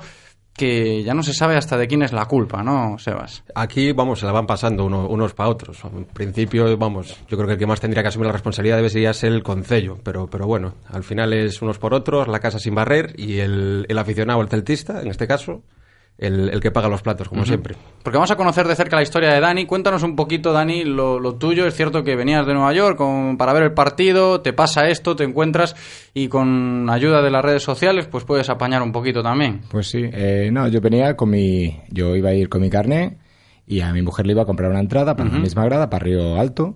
que 0.53 1.03
ya 1.03 1.13
no 1.13 1.21
se 1.21 1.33
sabe 1.33 1.57
hasta 1.57 1.75
de 1.77 1.85
quién 1.87 2.01
es 2.01 2.13
la 2.13 2.25
culpa, 2.27 2.63
¿no, 2.63 2.97
Sebas? 2.97 3.43
Aquí, 3.55 3.91
vamos, 3.91 4.19
se 4.21 4.25
la 4.25 4.31
van 4.31 4.47
pasando 4.47 4.85
uno- 4.85 5.05
unos 5.07 5.33
para 5.33 5.49
otros. 5.49 5.79
En 5.83 6.05
principio, 6.05 6.77
vamos, 6.77 7.17
yo 7.27 7.35
creo 7.35 7.45
que 7.45 7.53
el 7.53 7.59
que 7.59 7.65
más 7.67 7.81
tendría 7.81 8.01
que 8.03 8.07
asumir 8.07 8.27
la 8.27 8.31
responsabilidad 8.31 8.77
debería 8.77 9.13
ser 9.13 9.33
el 9.33 9.43
concello, 9.43 9.97
pero, 10.01 10.27
pero 10.27 10.47
bueno, 10.47 10.75
al 10.89 11.03
final 11.03 11.33
es 11.33 11.61
unos 11.61 11.77
por 11.77 11.93
otros, 11.93 12.29
la 12.29 12.39
casa 12.39 12.57
sin 12.57 12.73
barrer 12.73 13.13
y 13.17 13.39
el, 13.39 13.85
el 13.89 13.97
aficionado, 13.97 14.39
el 14.41 14.47
celtista, 14.47 15.01
en 15.01 15.09
este 15.09 15.27
caso, 15.27 15.61
el, 16.17 16.49
el 16.49 16.59
que 16.61 16.71
paga 16.71 16.87
los 16.87 17.01
platos, 17.01 17.27
como 17.27 17.45
siempre. 17.45 17.75
Porque 18.03 18.17
vamos 18.17 18.31
a 18.31 18.37
conocer 18.37 18.67
de 18.67 18.75
cerca 18.75 18.95
la 18.95 19.01
historia 19.01 19.33
de 19.33 19.39
Dani. 19.41 19.65
Cuéntanos 19.65 20.01
un 20.03 20.15
poquito, 20.15 20.53
Dani, 20.53 20.83
lo, 20.85 21.19
lo 21.19 21.35
tuyo. 21.35 21.65
Es 21.67 21.75
cierto 21.75 22.03
que 22.03 22.15
venías 22.15 22.45
de 22.47 22.53
Nueva 22.53 22.71
York 22.73 22.97
con- 22.97 23.37
para 23.37 23.51
ver 23.53 23.63
el 23.63 23.73
partido, 23.73 24.39
te 24.41 24.53
pasa 24.53 24.87
esto, 24.87 25.15
te 25.15 25.23
encuentras 25.25 25.75
y 26.13 26.27
con 26.29 26.89
ayuda 26.89 27.21
de 27.21 27.31
las 27.31 27.43
redes 27.43 27.63
sociales 27.63 28.07
pues 28.07 28.23
puedes 28.23 28.49
apañar 28.49 28.81
un 28.81 28.91
poquito 28.93 29.21
también. 29.21 29.61
Pues 29.69 29.87
sí, 29.87 30.01
eh, 30.03 30.49
no, 30.53 30.67
yo 30.69 30.79
venía 30.79 31.15
con 31.17 31.29
mi, 31.31 31.81
yo 31.89 32.15
iba 32.15 32.29
a 32.29 32.33
ir 32.33 32.47
con 32.47 32.61
mi 32.61 32.69
carné 32.69 33.17
y 33.67 33.81
a 33.81 33.91
mi 33.91 34.01
mujer 34.01 34.25
le 34.25 34.33
iba 34.33 34.43
a 34.43 34.45
comprar 34.45 34.69
una 34.69 34.79
entrada 34.79 35.15
para 35.15 35.29
la 35.29 35.39
misma 35.39 35.65
grada, 35.65 35.89
para 35.89 36.03
Río 36.05 36.39
Alto. 36.39 36.75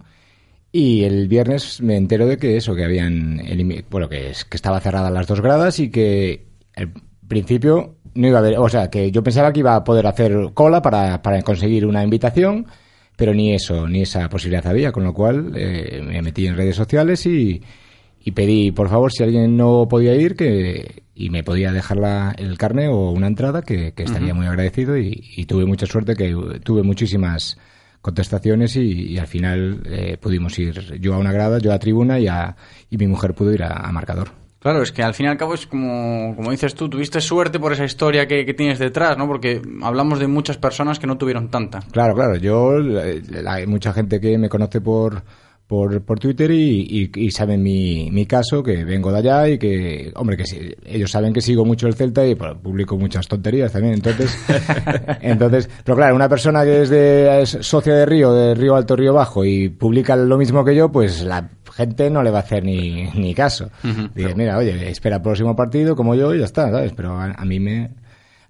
Y 0.72 1.04
el 1.04 1.28
viernes 1.28 1.82
me 1.82 1.96
entero 1.98 2.28
de 2.28 2.38
que 2.38 2.56
eso, 2.58 2.76
que 2.76 2.84
habían, 2.84 3.42
bueno, 3.90 4.08
que, 4.10 4.30
es, 4.32 4.46
que 4.46 4.56
estaba 4.58 4.80
cerrada 4.80 5.10
las 5.10 5.26
dos 5.28 5.42
gradas 5.42 5.80
y 5.80 5.90
que 5.90 6.48
al 6.76 6.92
principio 7.28 7.96
no 8.20 8.28
iba 8.28 8.38
a 8.38 8.42
haber, 8.42 8.58
o 8.60 8.70
sea, 8.70 8.90
que 8.90 9.12
yo 9.12 9.24
pensaba 9.24 9.52
que 9.54 9.62
iba 9.62 9.76
a 9.76 9.84
poder 9.84 10.06
hacer 10.08 10.36
cola 10.54 10.82
para, 10.82 11.22
para 11.22 11.42
conseguir 11.42 11.86
una 11.86 12.04
invitación, 12.04 12.66
pero 13.16 13.34
ni 13.34 13.54
eso, 13.54 13.88
ni 13.88 14.02
esa 14.04 14.30
posibilidad 14.30 14.68
había, 14.68 14.92
con 14.92 15.04
lo 15.04 15.14
cual 15.14 15.54
eh, 15.56 16.02
me 16.06 16.22
metí 16.22 16.48
en 16.48 16.56
redes 16.56 16.76
sociales 16.76 17.26
y, 17.26 17.62
y 18.24 18.32
pedí, 18.32 18.72
por 18.72 18.90
favor, 18.90 19.12
si 19.12 19.24
alguien 19.24 19.58
no 19.58 19.88
podía 19.90 20.16
ir, 20.16 20.36
que 20.36 21.04
y 21.16 21.30
me 21.30 21.44
podía 21.44 21.74
dejar 21.74 21.98
la- 21.98 22.34
el 22.38 22.58
carne 22.58 22.88
o 22.88 23.12
una 23.12 23.28
entrada, 23.28 23.62
que, 23.62 23.92
que 23.94 24.04
estaría 24.04 24.34
muy 24.34 24.46
agradecido 24.48 24.98
y, 24.98 25.22
y 25.36 25.46
tuve 25.46 25.66
mucha 25.66 25.86
suerte, 25.86 26.16
que 26.16 26.34
tuve 26.64 26.82
muchísimas 26.84 27.58
contestaciones 28.02 28.78
y, 28.78 29.12
y 29.12 29.18
al 29.18 29.28
final 29.28 29.82
eh, 29.86 30.18
pudimos 30.22 30.58
ir 30.60 30.98
yo 31.02 31.14
a 31.16 31.18
una 31.18 31.34
grada, 31.34 31.60
yo 31.60 31.74
a 31.74 31.80
tribuna 31.80 32.20
y, 32.20 32.28
a, 32.28 32.56
y 32.90 32.98
mi 32.98 33.08
mujer 33.08 33.34
pudo 33.34 33.54
ir 33.54 33.64
a, 33.64 33.74
a 33.74 33.92
marcador. 33.92 34.30
Claro, 34.60 34.82
es 34.84 34.92
que 34.92 35.04
al 35.04 35.14
fin 35.14 35.28
y 35.28 35.30
al 35.30 35.38
cabo 35.38 35.54
es 35.54 35.66
como, 35.66 36.36
como 36.36 36.52
dices 36.52 36.76
tú, 36.76 36.90
tuviste 36.90 37.22
suerte 37.22 37.60
por 37.60 37.72
esa 37.72 37.86
historia 37.86 38.28
que, 38.28 38.46
que 38.46 38.54
tienes 38.54 38.78
detrás, 38.78 39.18
¿no? 39.18 39.26
Porque 39.26 39.62
hablamos 39.82 40.20
de 40.20 40.28
muchas 40.28 40.58
personas 40.58 41.00
que 41.00 41.08
no 41.08 41.18
tuvieron 41.18 41.50
tanta. 41.50 41.80
Claro, 41.92 42.14
claro. 42.14 42.36
Yo, 42.36 42.74
hay 43.48 43.66
mucha 43.68 43.94
gente 43.94 44.20
que 44.20 44.38
me 44.38 44.50
conoce 44.50 44.82
por, 44.82 45.24
por, 45.66 46.02
por 46.02 46.20
Twitter 46.20 46.52
y, 46.52 46.82
y, 46.82 47.12
y 47.16 47.32
saben 47.32 47.64
mi, 47.64 48.10
mi 48.12 48.26
caso, 48.26 48.62
que 48.62 48.84
vengo 48.84 49.14
de 49.14 49.20
allá 49.20 49.48
y 49.48 49.58
que, 49.60 50.12
hombre, 50.16 50.36
que 50.36 50.46
sí, 50.46 50.76
ellos 50.84 51.12
saben 51.12 51.32
que 51.32 51.40
sigo 51.40 51.64
mucho 51.64 51.88
el 51.88 51.94
Celta 51.94 52.28
y 52.28 52.36
pues, 52.36 52.56
publico 52.56 52.98
muchas 52.98 53.28
tonterías 53.28 53.72
también. 53.72 53.94
Entonces, 53.94 54.38
entonces, 55.22 55.70
pero 55.86 55.96
claro, 55.96 56.16
una 56.16 56.28
persona 56.28 56.66
que 56.66 56.82
es, 56.82 56.90
de, 56.90 57.44
es 57.44 57.60
socia 57.62 57.94
de 57.94 58.06
Río, 58.06 58.34
de 58.34 58.56
Río 58.56 58.76
Alto, 58.76 58.98
Río 58.98 59.14
Bajo 59.14 59.46
y 59.46 59.70
publica 59.70 60.18
lo 60.18 60.38
mismo 60.38 60.66
que 60.66 60.76
yo, 60.76 60.92
pues 60.92 61.22
la 61.22 61.48
gente 61.80 62.10
no 62.10 62.22
le 62.22 62.30
va 62.30 62.38
a 62.38 62.42
hacer 62.42 62.64
ni, 62.64 63.10
ni 63.16 63.34
caso. 63.34 63.72
Dice, 64.14 64.36
mira, 64.36 64.58
oye, 64.58 64.90
espera 64.90 65.16
el 65.18 65.22
próximo 65.22 65.56
partido 65.56 65.96
como 65.96 66.14
yo 66.16 66.34
y 66.36 66.40
ya 66.40 66.46
está, 66.46 66.70
¿sabes? 66.70 66.94
Pero 66.96 67.18
a, 67.20 67.32
a 67.32 67.46
mí 67.46 67.60
me... 67.60 67.90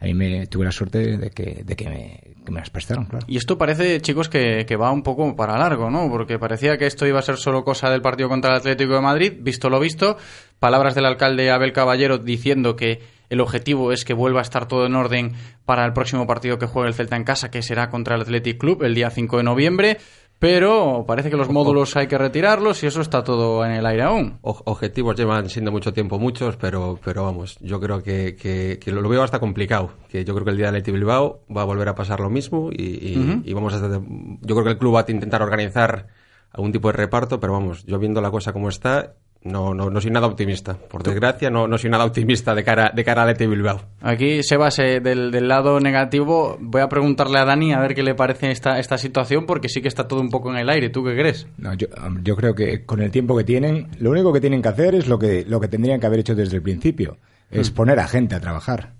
A 0.01 0.05
mí 0.05 0.13
me 0.13 0.47
tuve 0.47 0.63
la 0.63 0.71
suerte 0.71 1.17
de 1.17 1.29
que, 1.29 1.61
de 1.65 1.75
que, 1.75 1.89
me, 1.89 2.21
que 2.45 2.51
me 2.53 2.59
las 2.61 2.69
prestaron, 2.69 3.03
claro. 3.03 3.25
Y 3.27 3.35
esto 3.35 3.57
parece, 3.57 3.99
chicos, 3.99 4.29
que, 4.29 4.65
que 4.65 4.77
va 4.77 4.93
un 4.93 5.03
poco 5.03 5.35
para 5.35 5.57
largo, 5.57 5.91
¿no? 5.91 6.09
Porque 6.09 6.39
parecía 6.39 6.77
que 6.77 6.85
esto 6.85 7.05
iba 7.05 7.19
a 7.19 7.21
ser 7.21 7.35
solo 7.35 7.65
cosa 7.65 7.89
del 7.89 8.01
partido 8.01 8.29
contra 8.29 8.51
el 8.51 8.59
Atlético 8.59 8.93
de 8.93 9.01
Madrid. 9.01 9.33
Visto 9.41 9.69
lo 9.69 9.77
visto, 9.77 10.15
palabras 10.57 10.95
del 10.95 11.05
alcalde 11.05 11.51
Abel 11.51 11.73
Caballero 11.73 12.17
diciendo 12.17 12.77
que 12.77 13.01
el 13.29 13.41
objetivo 13.41 13.91
es 13.91 14.05
que 14.05 14.13
vuelva 14.13 14.39
a 14.39 14.43
estar 14.43 14.69
todo 14.69 14.85
en 14.85 14.95
orden 14.95 15.33
para 15.65 15.85
el 15.85 15.91
próximo 15.91 16.25
partido 16.25 16.57
que 16.57 16.65
juegue 16.65 16.87
el 16.87 16.93
Celta 16.95 17.17
en 17.17 17.25
casa, 17.25 17.51
que 17.51 17.61
será 17.61 17.89
contra 17.89 18.15
el 18.15 18.21
Athletic 18.21 18.57
Club 18.57 18.83
el 18.83 18.95
día 18.95 19.09
5 19.09 19.35
de 19.35 19.43
noviembre. 19.43 19.97
Pero 20.39 21.03
parece 21.05 21.29
que 21.29 21.35
los 21.35 21.49
módulos 21.49 21.97
hay 21.97 22.07
que 22.07 22.17
retirarlos 22.17 22.81
y 22.83 22.87
eso 22.87 23.01
está 23.01 23.23
todo 23.25 23.65
en 23.65 23.71
el 23.73 23.85
aire 23.85 24.03
aún. 24.03 24.39
Objetivos 24.41 25.17
llevan 25.17 25.49
siendo 25.49 25.69
mucho 25.69 25.91
tiempo 25.91 26.17
muchos, 26.17 26.55
pero, 26.55 26.97
pero 27.03 27.23
vamos, 27.25 27.57
yo 27.59 27.79
creo 27.81 28.01
que, 28.01 28.37
que, 28.37 28.79
que 28.81 28.91
lo, 28.93 29.07
veo 29.09 29.21
hasta 29.21 29.39
complicado. 29.39 29.91
Que 30.07 30.23
yo 30.23 30.33
creo 30.33 30.45
que 30.45 30.51
el 30.51 30.57
día 30.57 30.67
de 30.67 30.71
Leti 30.73 30.91
Bilbao 30.91 31.41
va 31.55 31.63
a 31.63 31.65
volver 31.65 31.89
a 31.89 31.95
pasar 31.95 32.21
lo 32.21 32.29
mismo 32.29 32.69
y, 32.71 32.83
y- 32.83 33.41
y 33.43 33.53
vamos 33.53 33.73
a 33.73 33.79
yo 33.81 34.55
creo 34.55 34.63
que 34.63 34.69
el 34.71 34.77
club 34.77 34.95
va 34.95 35.01
a 35.01 35.11
intentar 35.11 35.41
organizar 35.41 36.07
algún 36.51 36.71
tipo 36.71 36.87
de 36.87 36.93
reparto, 36.93 37.39
pero 37.41 37.51
vamos, 37.53 37.85
yo 37.85 37.99
viendo 37.99 38.21
la 38.21 38.31
cosa 38.31 38.53
como 38.53 38.69
está, 38.69 39.15
no, 39.43 39.73
no, 39.73 39.89
no 39.89 40.01
soy 40.01 40.11
nada 40.11 40.27
optimista. 40.27 40.75
Por 40.77 41.01
desgracia, 41.03 41.49
no, 41.49 41.67
no 41.67 41.77
soy 41.77 41.89
nada 41.89 42.03
optimista 42.05 42.53
de 42.53 42.63
cara, 42.63 42.91
de 42.93 43.03
cara 43.05 43.23
a 43.23 43.25
Leti 43.25 43.47
Bilbao. 43.47 43.81
Aquí, 44.01 44.43
Sebas, 44.43 44.79
eh, 44.79 44.99
del, 44.99 45.31
del 45.31 45.47
lado 45.47 45.79
negativo, 45.79 46.57
voy 46.59 46.81
a 46.81 46.89
preguntarle 46.89 47.39
a 47.39 47.45
Dani 47.45 47.71
a 47.73 47.79
ver 47.79 47.95
qué 47.95 48.03
le 48.03 48.15
parece 48.15 48.51
esta, 48.51 48.79
esta 48.79 48.97
situación, 48.97 49.45
porque 49.45 49.69
sí 49.69 49.81
que 49.81 49.87
está 49.87 50.07
todo 50.07 50.19
un 50.19 50.29
poco 50.29 50.51
en 50.51 50.57
el 50.57 50.69
aire. 50.69 50.89
¿Tú 50.89 51.03
qué 51.03 51.15
crees? 51.15 51.47
No, 51.57 51.73
yo, 51.73 51.87
yo 52.21 52.35
creo 52.35 52.53
que 52.53 52.85
con 52.85 53.01
el 53.01 53.11
tiempo 53.11 53.37
que 53.37 53.43
tienen, 53.45 53.87
lo 53.99 54.11
único 54.11 54.33
que 54.33 54.41
tienen 54.41 54.61
que 54.61 54.69
hacer 54.69 54.93
es 54.95 55.07
lo 55.07 55.17
que, 55.17 55.45
lo 55.47 55.59
que 55.59 55.67
tendrían 55.69 55.99
que 55.99 56.05
haber 56.07 56.19
hecho 56.19 56.35
desde 56.35 56.57
el 56.57 56.61
principio, 56.61 57.17
es 57.49 57.71
Mm. 57.71 57.75
poner 57.75 57.99
a 57.99 58.07
gente 58.07 58.35
a 58.35 58.39
trabajar. 58.41 58.93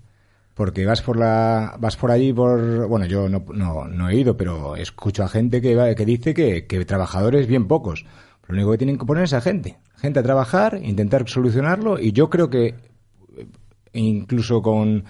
Porque 0.54 0.84
vas 0.84 1.00
por 1.00 1.16
la, 1.16 1.76
vas 1.78 1.96
por 1.96 2.10
allí 2.10 2.32
por, 2.34 2.86
bueno, 2.86 3.06
yo 3.06 3.28
no, 3.28 3.44
no, 3.54 3.86
no 3.86 4.08
he 4.10 4.16
ido, 4.16 4.36
pero 4.36 4.74
escucho 4.76 5.22
a 5.22 5.28
gente 5.28 5.60
que, 5.62 5.74
va- 5.74 5.94
que 5.94 6.04
dice 6.04 6.34
que, 6.34 6.66
que 6.66 6.84
trabajadores 6.84 7.46
bien 7.46 7.66
pocos. 7.66 8.04
Lo 8.50 8.56
único 8.56 8.72
que 8.72 8.78
tienen 8.78 8.98
que 8.98 9.06
poner 9.06 9.24
es 9.24 9.32
a 9.32 9.40
gente, 9.40 9.78
gente 9.96 10.20
a 10.20 10.22
trabajar, 10.22 10.80
intentar 10.82 11.28
solucionarlo, 11.28 11.98
y 11.98 12.12
yo 12.12 12.28
creo 12.30 12.50
que 12.50 12.66
eh, 12.66 13.46
incluso 13.92 14.62
con 14.62 15.04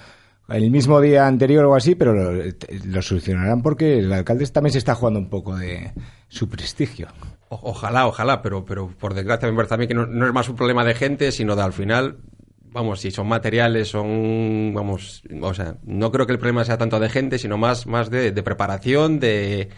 el 0.48 0.70
mismo 0.70 1.00
día 1.00 1.26
anterior 1.26 1.64
o 1.64 1.74
así, 1.74 1.94
pero 1.94 2.12
lo, 2.12 2.44
lo 2.86 3.02
solucionarán 3.02 3.62
porque 3.62 3.98
el 3.98 4.12
alcalde 4.12 4.46
también 4.46 4.72
se 4.72 4.78
está 4.78 4.94
jugando 4.94 5.20
un 5.20 5.30
poco 5.30 5.56
de 5.56 5.92
su 6.28 6.48
prestigio. 6.48 7.08
Ojalá, 7.48 8.06
ojalá, 8.06 8.42
pero, 8.42 8.64
pero 8.64 8.88
por 8.88 9.14
desgracia 9.14 9.48
me 9.48 9.56
parece 9.56 9.76
mí 9.76 9.86
que 9.86 9.94
no, 9.94 10.06
no 10.06 10.26
es 10.26 10.32
más 10.32 10.48
un 10.48 10.56
problema 10.56 10.84
de 10.84 10.94
gente, 10.94 11.32
sino 11.32 11.56
de 11.56 11.62
al 11.62 11.72
final, 11.72 12.18
vamos, 12.62 13.00
si 13.00 13.10
son 13.10 13.28
materiales, 13.28 13.88
son, 13.88 14.72
vamos, 14.74 15.22
o 15.40 15.54
sea, 15.54 15.76
no 15.84 16.10
creo 16.10 16.26
que 16.26 16.32
el 16.32 16.38
problema 16.38 16.64
sea 16.64 16.78
tanto 16.78 16.98
de 16.98 17.08
gente, 17.08 17.38
sino 17.38 17.56
más, 17.56 17.86
más 17.86 18.10
de, 18.10 18.32
preparación, 18.42 19.20
de, 19.20 19.68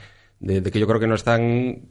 de 0.41 0.63
que 0.71 0.79
yo 0.79 0.87
creo 0.87 1.01
que 1.01 1.07
no 1.07 1.15
están 1.15 1.89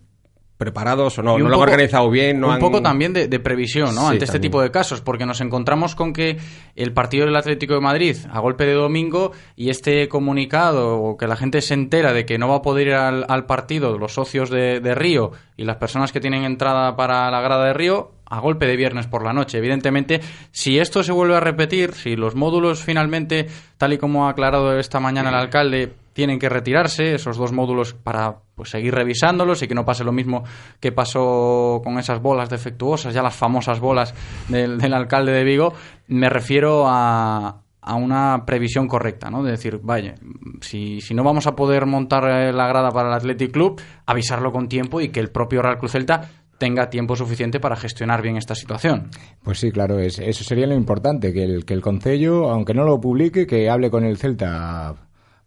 preparados 0.62 1.18
o 1.18 1.24
no, 1.24 1.32
no 1.32 1.36
un 1.36 1.41
lo 1.41 1.48
han 1.48 1.53
poco- 1.53 1.63
organizado 1.63 2.08
bien, 2.12 2.39
no 2.39 2.48
un 2.50 2.53
han... 2.53 2.60
poco 2.60 2.84
también 2.84 3.13
de, 3.13 3.27
de 3.27 3.39
previsión, 3.39 3.96
¿no? 3.96 4.01
Sí, 4.01 4.08
Ante 4.13 4.25
este 4.25 4.34
también. 4.38 4.41
tipo 4.51 4.62
de 4.62 4.70
casos, 4.70 5.01
porque 5.01 5.25
nos 5.25 5.41
encontramos 5.41 5.96
con 5.96 6.13
que 6.13 6.38
el 6.75 6.94
partido 6.94 7.25
del 7.25 7.36
Atlético 7.36 7.74
de 7.74 7.82
Madrid, 7.82 8.15
a 8.32 8.39
golpe 8.39 8.65
de 8.68 8.74
domingo, 8.74 9.32
y 9.56 9.72
este 9.72 10.08
comunicado, 10.08 11.01
o 11.01 11.18
que 11.18 11.25
la 11.27 11.36
gente 11.36 11.62
se 11.62 11.74
entera 11.74 12.13
de 12.13 12.25
que 12.25 12.38
no 12.38 12.48
va 12.48 12.58
a 12.58 12.62
poder 12.62 12.88
ir 12.89 12.94
al, 12.94 13.25
al 13.27 13.46
partido 13.48 13.98
los 13.98 14.13
socios 14.13 14.50
de, 14.51 14.80
de 14.80 14.94
Río 14.94 15.32
y 15.58 15.63
las 15.63 15.77
personas 15.77 16.12
que 16.12 16.20
tienen 16.20 16.44
entrada 16.44 16.96
para 16.96 17.30
la 17.32 17.41
grada 17.41 17.65
de 17.65 17.74
Río, 17.74 18.12
a 18.25 18.39
golpe 18.39 18.65
de 18.65 18.77
viernes 18.77 19.08
por 19.08 19.25
la 19.25 19.34
noche. 19.34 19.58
Evidentemente, 19.58 20.22
si 20.51 20.80
esto 20.80 21.03
se 21.03 21.12
vuelve 21.12 21.36
a 21.36 21.41
repetir, 21.41 21.94
si 21.94 22.15
los 22.15 22.34
módulos 22.36 22.82
finalmente, 22.82 23.48
tal 23.77 23.91
y 23.94 23.98
como 23.98 24.27
ha 24.27 24.30
aclarado 24.30 24.77
esta 24.80 25.00
mañana 25.01 25.30
el 25.30 25.36
alcalde, 25.36 25.91
tienen 26.13 26.39
que 26.39 26.50
retirarse, 26.50 27.15
esos 27.15 27.38
dos 27.38 27.51
módulos 27.51 27.94
para 27.94 28.38
pues, 28.56 28.70
seguir 28.70 28.94
revisándolos 28.94 29.62
y 29.62 29.68
que 29.68 29.75
no 29.75 29.86
pase 29.86 30.03
lo 30.03 30.12
mismo 30.12 30.44
que 30.80 30.91
pasó 30.91 31.82
con 31.84 31.98
esas 32.00 32.22
bolas 32.22 32.50
defectuosas, 32.50 33.13
ya 33.13 33.22
las 33.22 33.36
famosas 33.36 33.80
bolas 33.80 34.13
del, 34.50 34.94
alcalde 34.94 35.32
de 35.32 35.44
Vigo, 35.44 35.74
me 36.08 36.30
refiero 36.30 36.86
a, 36.88 37.62
a 37.82 37.96
una 37.96 38.44
previsión 38.46 38.88
correcta, 38.88 39.30
¿no? 39.30 39.44
De 39.44 39.51
decir, 39.51 39.80
vaya, 39.82 40.15
si, 40.62 41.01
si 41.01 41.13
no 41.13 41.24
vamos 41.24 41.48
a 41.48 41.56
poder 41.56 41.86
montar 41.86 42.24
eh, 42.30 42.53
la 42.53 42.68
grada 42.68 42.91
para 42.91 43.10
el 43.10 43.15
Athletic 43.15 43.51
Club, 43.51 43.82
avisarlo 44.06 44.51
con 44.51 44.68
tiempo 44.68 45.01
y 45.01 45.10
que 45.10 45.20
el 45.20 45.30
propio 45.30 45.62
Real 45.62 45.77
Cruz 45.77 45.94
Celta 45.94 46.30
tenga 46.58 46.91
tiempo 46.91 47.15
suficiente 47.15 47.60
para 47.60 47.75
gestionar 47.75 48.22
bien 48.22 48.38
esta 48.38 48.53
situación. 48.53 49.10
Pues 49.41 49.60
sí, 49.60 49.72
claro, 49.72 49.98
es, 49.98 50.20
eso 50.20 50.44
sería 50.44 50.68
lo 50.68 50.75
importante, 50.75 51.34
que 51.34 51.44
el, 51.44 51.65
que 51.65 51.74
el 51.74 51.82
Concello, 51.82 52.51
aunque 52.51 52.75
no 52.75 52.84
lo 52.84 53.01
publique, 53.01 53.48
que 53.48 53.68
hable 53.68 53.89
con 53.89 54.03
el 54.03 54.18
Celta 54.18 54.94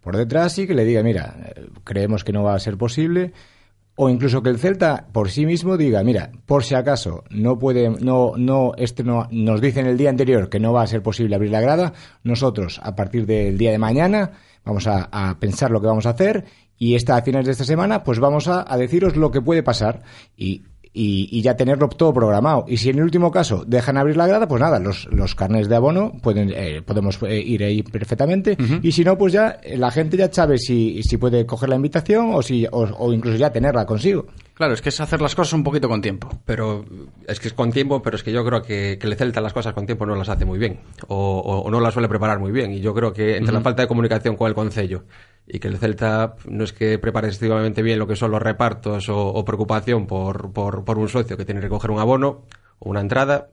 por 0.05 0.17
detrás 0.17 0.59
y 0.59 0.67
que 0.67 0.75
le 0.75 0.85
diga, 0.85 1.03
mira, 1.03 1.35
creemos 1.83 2.23
que 2.23 2.33
no 2.33 2.43
va 2.45 2.55
a 2.55 2.59
ser 2.61 2.77
posible, 2.77 3.33
o 3.97 4.11
incluso 4.11 4.43
que 4.43 4.51
el 4.51 4.59
Celta 4.59 5.07
por 5.13 5.31
sí 5.31 5.47
mismo 5.47 5.77
diga, 5.79 6.05
mira, 6.05 6.31
por 6.45 6.63
si 6.63 6.75
acaso 6.75 7.25
no 7.31 7.59
puede, 7.59 7.89
no, 7.89 8.33
no, 8.37 8.73
este 8.77 9.03
no, 9.03 9.29
nos 9.31 9.61
dicen 9.61 9.87
el 9.87 9.97
día 9.97 10.11
anterior 10.11 10.51
que 10.51 10.61
no 10.61 10.73
va 10.73 10.83
a 10.83 10.87
ser 10.87 11.03
posible 11.03 11.35
abrir 11.35 11.51
la 11.53 11.63
grada, 11.63 11.95
nosotros 12.23 12.81
a 12.83 12.95
partir 12.95 13.25
del 13.25 13.57
día 13.57 13.71
de 13.71 13.79
mañana 13.79 14.33
vamos 14.65 14.87
a, 14.87 15.37
pensar 15.41 15.71
lo 15.71 15.81
que 15.81 15.87
vamos 15.87 16.07
a 16.07 16.11
hacer 16.11 16.45
y 16.77 16.97
esta, 16.97 17.17
a 17.17 17.23
finales 17.23 17.47
de 17.47 17.53
esta 17.53 17.65
semana 17.65 18.03
pues 18.03 18.19
vamos 18.19 18.47
a, 18.49 18.71
a 18.71 18.77
deciros 18.77 19.17
lo 19.17 19.31
que 19.31 19.41
puede 19.41 19.63
pasar 19.63 20.03
y 20.37 20.65
y, 20.97 21.29
y 21.37 21.43
ya 21.43 21.57
tenerlo 21.57 21.89
todo 21.89 22.15
programado. 22.15 22.65
Y 22.69 22.77
si 22.77 22.89
en 22.91 22.99
el 22.99 23.05
último 23.05 23.31
caso 23.33 23.65
dejan 23.67 23.97
abrir 23.97 24.17
la 24.17 24.27
grada, 24.29 24.47
pues 24.47 24.61
nada, 24.61 24.79
los, 24.79 25.07
los 25.13 25.35
carnes 25.35 25.69
de 25.69 25.75
abono 25.77 26.13
pueden 26.23 26.53
eh, 26.55 26.81
podemos 26.83 27.19
eh, 27.25 27.37
ir 27.41 27.65
ahí 27.65 27.83
perfectamente. 27.83 28.57
Y 28.83 28.93
si 28.93 29.05
no, 29.05 29.19
pues 29.19 29.33
ya 29.33 29.59
eh, 29.63 29.77
la 29.77 29.91
gente 29.91 30.17
ya 30.17 30.33
sabe 30.33 30.57
si, 30.59 31.03
si 31.03 31.17
puede 31.17 31.45
coger 31.47 31.69
la 31.69 31.77
invitación 31.77 32.31
o, 32.33 32.43
si, 32.43 32.65
o, 32.71 32.83
o 32.99 33.13
incluso 33.13 33.37
ya 33.37 33.51
tenerla 33.51 33.85
consigo. 33.87 34.27
Claro, 34.55 34.73
es 34.75 34.81
que 34.81 34.91
es 34.91 35.01
hacer 35.01 35.21
las 35.21 35.35
cosas 35.35 35.53
un 35.55 35.65
poquito 35.65 35.89
con 35.89 36.01
tiempo. 36.01 36.29
Pero 36.45 36.85
es 37.27 37.41
que 37.41 37.49
es 37.49 37.55
con 37.55 37.73
tiempo, 37.73 38.01
pero 38.01 38.15
es 38.17 38.23
que 38.23 38.31
yo 38.31 38.45
creo 38.45 38.63
que, 38.63 38.97
que 39.01 39.07
el 39.09 39.17
Celta 39.17 39.41
las 39.41 39.53
cosas 39.53 39.75
con 39.75 39.85
tiempo 39.87 40.07
no 40.07 40.15
las 40.15 40.29
hace 40.29 40.45
muy 40.45 40.61
bien. 40.61 40.79
O, 41.09 41.17
o- 41.41 41.59
o 41.63 41.71
no 41.73 41.81
las 41.81 41.93
suele 41.93 42.09
preparar 42.09 42.39
muy 42.39 42.53
bien. 42.53 42.71
Y 42.73 42.81
yo 42.81 42.95
creo 42.95 43.13
que 43.13 43.37
entre 43.37 43.53
la 43.53 43.61
falta 43.63 43.83
de 43.83 43.89
comunicación 43.89 44.37
con 44.37 44.47
el 44.47 44.55
Concello 44.55 45.03
y 45.47 45.59
que 45.59 45.69
el 45.69 45.79
Celta 45.79 46.37
no 46.49 46.65
es 46.65 46.73
que 46.73 46.99
prepare 46.99 47.29
excesivamente 47.29 47.83
bien 47.83 47.99
lo 47.99 48.07
que 48.07 48.17
son 48.17 48.31
los 48.31 48.43
repartos 48.43 49.09
o, 49.09 49.27
o 49.29 49.45
preocupación 49.45 50.07
por, 50.07 50.53
por, 50.53 50.85
por 50.85 50.99
un 50.99 51.09
socio 51.09 51.37
que 51.37 51.45
tiene 51.45 51.61
que 51.61 51.69
coger 51.69 51.91
un 51.91 52.01
abono 52.01 52.45
o 52.79 52.91
una 52.91 53.01
entrada. 53.01 53.49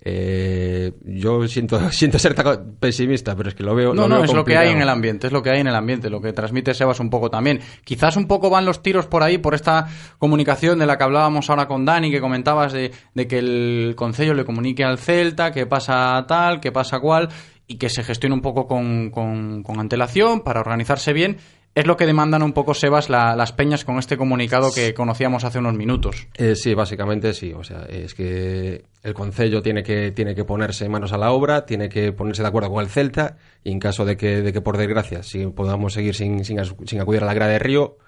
eh, 0.00 0.92
yo 1.04 1.46
siento, 1.48 1.90
siento 1.92 2.18
ser 2.18 2.34
tan 2.34 2.76
pesimista, 2.78 3.34
pero 3.36 3.48
es 3.48 3.54
que 3.54 3.62
lo 3.64 3.74
veo. 3.74 3.94
No, 3.94 4.02
lo 4.02 4.08
no, 4.08 4.14
veo 4.16 4.24
es 4.24 4.32
lo 4.32 4.44
que 4.44 4.56
hay 4.56 4.70
en 4.70 4.80
el 4.80 4.88
ambiente, 4.88 5.26
es 5.26 5.32
lo 5.32 5.42
que 5.42 5.50
hay 5.50 5.60
en 5.60 5.66
el 5.66 5.74
ambiente, 5.74 6.08
lo 6.10 6.20
que 6.20 6.32
transmite 6.32 6.72
Sebas 6.74 7.00
un 7.00 7.10
poco 7.10 7.30
también. 7.30 7.60
Quizás 7.84 8.16
un 8.16 8.26
poco 8.26 8.48
van 8.50 8.64
los 8.64 8.82
tiros 8.82 9.06
por 9.06 9.22
ahí, 9.22 9.38
por 9.38 9.54
esta 9.54 9.88
comunicación 10.18 10.78
de 10.78 10.86
la 10.86 10.96
que 10.98 11.04
hablábamos 11.04 11.50
ahora 11.50 11.66
con 11.66 11.84
Dani, 11.84 12.10
que 12.10 12.20
comentabas 12.20 12.72
de, 12.72 12.92
de 13.14 13.26
que 13.26 13.38
el 13.38 13.94
Concello 13.96 14.34
le 14.34 14.44
comunique 14.44 14.84
al 14.84 14.98
Celta, 14.98 15.50
que 15.52 15.66
pasa 15.66 16.24
tal, 16.28 16.60
que 16.60 16.70
pasa 16.72 17.00
cual, 17.00 17.28
y 17.68 17.76
que 17.76 17.88
se 17.90 18.02
gestione 18.02 18.34
un 18.34 18.40
poco 18.40 18.66
con, 18.66 19.10
con- 19.10 19.62
antelación 19.78 20.40
para 20.40 20.60
organizarse 20.60 21.12
bien. 21.12 21.36
Es 21.74 21.86
lo 21.86 21.96
que 21.96 22.06
demandan 22.06 22.42
un 22.42 22.52
poco, 22.54 22.74
Sebas, 22.74 23.08
la- 23.08 23.36
las 23.36 23.52
peñas 23.52 23.84
con 23.84 23.98
este 23.98 24.16
comunicado 24.16 24.72
que 24.74 24.94
conocíamos 24.94 25.44
hace 25.44 25.58
unos 25.60 25.74
minutos. 25.74 26.26
Eh, 26.36 26.56
sí, 26.56 26.74
básicamente 26.74 27.32
sí. 27.34 27.52
O 27.52 27.62
sea, 27.62 27.82
es 27.88 28.14
que 28.14 28.84
el 29.04 29.14
Concello 29.14 29.62
tiene 29.62 29.82
que, 29.84 30.10
tiene 30.10 30.34
que 30.34 30.44
ponerse 30.44 30.88
manos 30.88 31.12
a 31.12 31.18
la 31.18 31.30
obra, 31.30 31.66
tiene 31.66 31.88
que 31.88 32.10
ponerse 32.12 32.42
de 32.42 32.48
acuerdo 32.48 32.70
con 32.70 32.82
el 32.82 32.88
Celta 32.90 33.36
y 33.62 33.70
en 33.70 33.78
caso 33.78 34.04
de 34.04 34.16
que, 34.16 34.40
de 34.42 34.52
que 34.52 34.60
por 34.60 34.76
desgracia, 34.76 35.22
si 35.22 35.46
podamos 35.46 35.92
seguir 35.92 36.14
sin, 36.16 36.44
sin, 36.44 36.58
sin 36.84 37.00
acudir 37.00 37.22
a 37.22 37.26
la 37.26 37.34
grada 37.34 37.52
de 37.52 37.58
Río, 37.60 37.98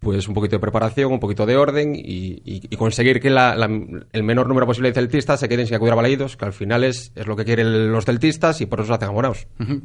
pues 0.00 0.28
un 0.28 0.34
poquito 0.34 0.56
de 0.56 0.60
preparación, 0.60 1.12
un 1.12 1.18
poquito 1.20 1.44
de 1.44 1.56
orden 1.56 1.94
y, 1.96 2.00
y- 2.44 2.62
y 2.70 2.76
conseguir 2.76 3.20
que 3.20 3.30
la- 3.30 3.56
la- 3.56 3.68
el 4.12 4.22
menor 4.22 4.46
número 4.46 4.64
posible 4.66 4.90
de 4.90 4.94
celtistas 4.94 5.40
se 5.40 5.48
queden 5.48 5.66
sin 5.66 5.74
acudir 5.74 5.92
a 5.92 5.96
Balaídos, 5.96 6.36
que 6.36 6.44
al 6.44 6.52
final 6.52 6.84
es, 6.84 7.10
es 7.16 7.26
lo 7.26 7.34
que 7.34 7.44
quieren 7.44 7.90
los 7.92 8.04
celtistas 8.04 8.60
y 8.60 8.66
por 8.66 8.78
eso 8.80 8.88
se 8.88 8.94
hacen 8.94 9.08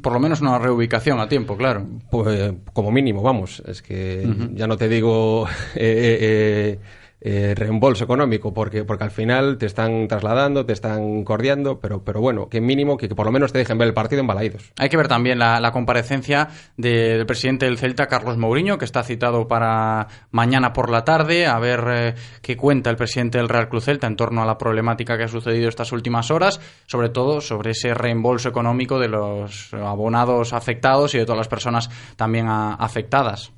Por 0.01 0.13
lo 0.13 0.19
menos 0.19 0.41
una 0.41 0.59
reubicación 0.59 1.19
a 1.19 1.27
tiempo, 1.27 1.57
claro. 1.57 1.87
Pues, 2.11 2.53
como 2.73 2.91
mínimo, 2.91 3.21
vamos. 3.23 3.63
Es 3.65 3.81
que 3.81 4.27
ya 4.53 4.67
no 4.67 4.77
te 4.77 4.87
digo 4.87 5.47
eh, 5.75 5.79
eh, 5.81 6.17
eh, 6.21 6.79
eh, 7.25 7.53
reembolso 7.55 8.03
económico, 8.03 8.53
porque, 8.53 8.83
porque 8.83 9.05
al 9.05 9.11
final 9.11 9.57
te 9.57 9.65
están 9.65 10.07
trasladando, 10.09 10.65
te 10.65 10.73
están 10.73 11.23
cordiando, 11.23 11.79
pero, 11.79 12.03
pero 12.03 12.19
bueno, 12.19 12.49
que 12.49 12.59
mínimo, 12.59 12.97
que, 12.97 13.07
por 13.07 13.25
lo 13.25 13.31
menos 13.31 13.53
te 13.53 13.59
dejen 13.59 13.77
ver 13.77 13.87
el 13.87 13.93
partido 13.93 14.19
en 14.19 14.27
Balaídos. 14.27 14.73
Hay 14.77 14.89
que 14.89 14.97
ver 14.97 15.07
también 15.07 15.39
la, 15.39 15.71
comparecencia 15.71 16.49
de- 16.75 17.17
del 17.17 17.25
presidente 17.25 17.65
del 17.65 17.77
Celta, 17.77 18.07
Carlos 18.07 18.37
Mourinho, 18.37 18.77
que 18.77 18.85
está 18.85 19.03
citado 19.03 19.47
para 19.47 20.07
mañana 20.31 20.73
por 20.73 20.89
la 20.89 21.05
tarde, 21.05 21.47
a 21.47 21.57
ver 21.59 21.83
eh, 21.89 22.15
qué 22.41 22.57
cuenta 22.57 22.89
el 22.89 22.97
presidente 22.97 23.37
del 23.37 23.47
Real 23.47 23.69
Cruz 23.69 23.85
Celta 23.85 24.07
en 24.07 24.15
torno 24.17 24.41
a 24.43 24.45
la 24.45 24.57
problemática 24.57 25.17
que 25.17 25.23
ha 25.23 25.27
sucedido 25.29 25.69
estas 25.69 25.91
últimas 25.93 26.29
horas, 26.29 26.59
sobre 26.87 27.07
todo 27.09 27.39
sobre 27.39 27.71
ese 27.71 27.93
reembolso 27.93 28.49
económico 28.49 28.99
de 28.99 29.07
los 29.07 29.73
abonados 29.73 30.51
afectados 30.51 31.15
y 31.15 31.19
de 31.19 31.25
todas 31.25 31.37
las 31.37 31.47
personas 31.47 31.89
también 32.17 32.47
a- 32.47 32.73
afectadas. 32.75 33.53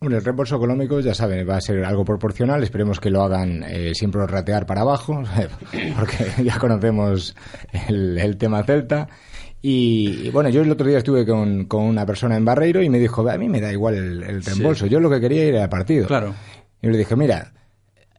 Hombre, 0.00 0.18
el 0.18 0.24
reembolso 0.24 0.56
económico, 0.56 1.00
ya 1.00 1.12
saben, 1.12 1.48
va 1.48 1.56
a 1.56 1.60
ser 1.60 1.84
algo 1.84 2.04
proporcional. 2.04 2.62
Esperemos 2.62 3.00
que 3.00 3.10
lo 3.10 3.22
hagan 3.22 3.64
eh, 3.64 3.92
sin 3.94 4.10
prorratear 4.12 4.64
para 4.64 4.82
abajo, 4.82 5.22
porque 5.96 6.26
ya 6.44 6.58
conocemos 6.58 7.34
el, 7.88 8.16
el 8.18 8.36
tema 8.36 8.62
celta. 8.62 9.08
Y, 9.60 10.26
y, 10.26 10.30
bueno, 10.30 10.50
yo 10.50 10.62
el 10.62 10.70
otro 10.70 10.86
día 10.86 10.98
estuve 10.98 11.26
con, 11.26 11.64
con 11.64 11.82
una 11.82 12.06
persona 12.06 12.36
en 12.36 12.44
Barreiro 12.44 12.80
y 12.80 12.88
me 12.88 13.00
dijo, 13.00 13.28
a 13.28 13.36
mí 13.36 13.48
me 13.48 13.60
da 13.60 13.72
igual 13.72 13.96
el, 13.96 14.22
el 14.22 14.44
reembolso, 14.44 14.86
yo 14.86 15.00
lo 15.00 15.10
que 15.10 15.20
quería 15.20 15.42
era 15.42 15.64
al 15.64 15.68
partido. 15.68 16.06
Claro. 16.06 16.32
Y 16.80 16.86
le 16.86 16.98
dije, 16.98 17.16
mira, 17.16 17.52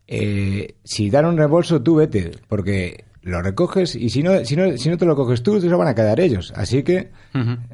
eh, 0.06 0.76
si 0.84 1.10
dan 1.10 1.28
un 1.28 1.38
reembolso, 1.38 1.82
tú 1.82 1.96
vete, 1.96 2.32
porque 2.48 3.06
lo 3.30 3.42
recoges 3.42 3.96
y 3.96 4.10
si 4.10 4.22
no, 4.24 4.44
si 4.44 4.56
no, 4.56 4.78
si 4.78 4.90
no 4.90 4.98
te 4.98 5.06
lo 5.06 5.16
coges 5.16 5.42
tú, 5.42 5.60
te 5.60 5.68
lo 5.68 5.78
van 5.78 5.88
a 5.88 5.96
quedar 5.96 6.20
ellos. 6.20 6.52
Así 6.56 6.84
que, 6.84 7.12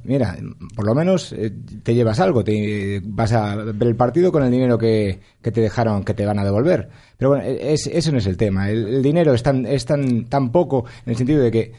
mira, 0.04 0.38
por 0.76 0.86
lo 0.86 0.94
menos 0.94 1.34
eh, 1.34 1.52
te 1.84 1.96
llevas 1.96 2.20
algo, 2.20 2.44
te 2.44 3.02
vas 3.04 3.34
a 3.34 3.56
ver 3.56 3.88
el 3.88 3.96
partido 3.96 4.32
con 4.32 4.44
el 4.44 4.52
dinero 4.52 4.78
que, 4.78 5.20
que 5.42 5.52
te 5.52 5.62
dejaron, 5.62 6.04
que 6.04 6.14
te 6.14 6.26
van 6.26 6.40
a 6.40 6.44
devolver. 6.44 6.90
Pero 7.18 7.32
bueno, 7.32 7.46
es, 7.46 7.88
eso 7.88 8.12
no 8.12 8.18
es 8.20 8.28
el 8.28 8.38
tema. 8.38 8.70
El, 8.70 8.88
el 8.88 9.04
dinero 9.04 9.34
es 9.34 9.42
tan, 9.42 9.66
es 9.66 9.86
tan, 9.86 10.26
tan 10.26 10.52
poco 10.52 10.86
en 11.06 11.12
el 11.12 11.18
sentido 11.18 11.42
de 11.42 11.52
que 11.52 11.72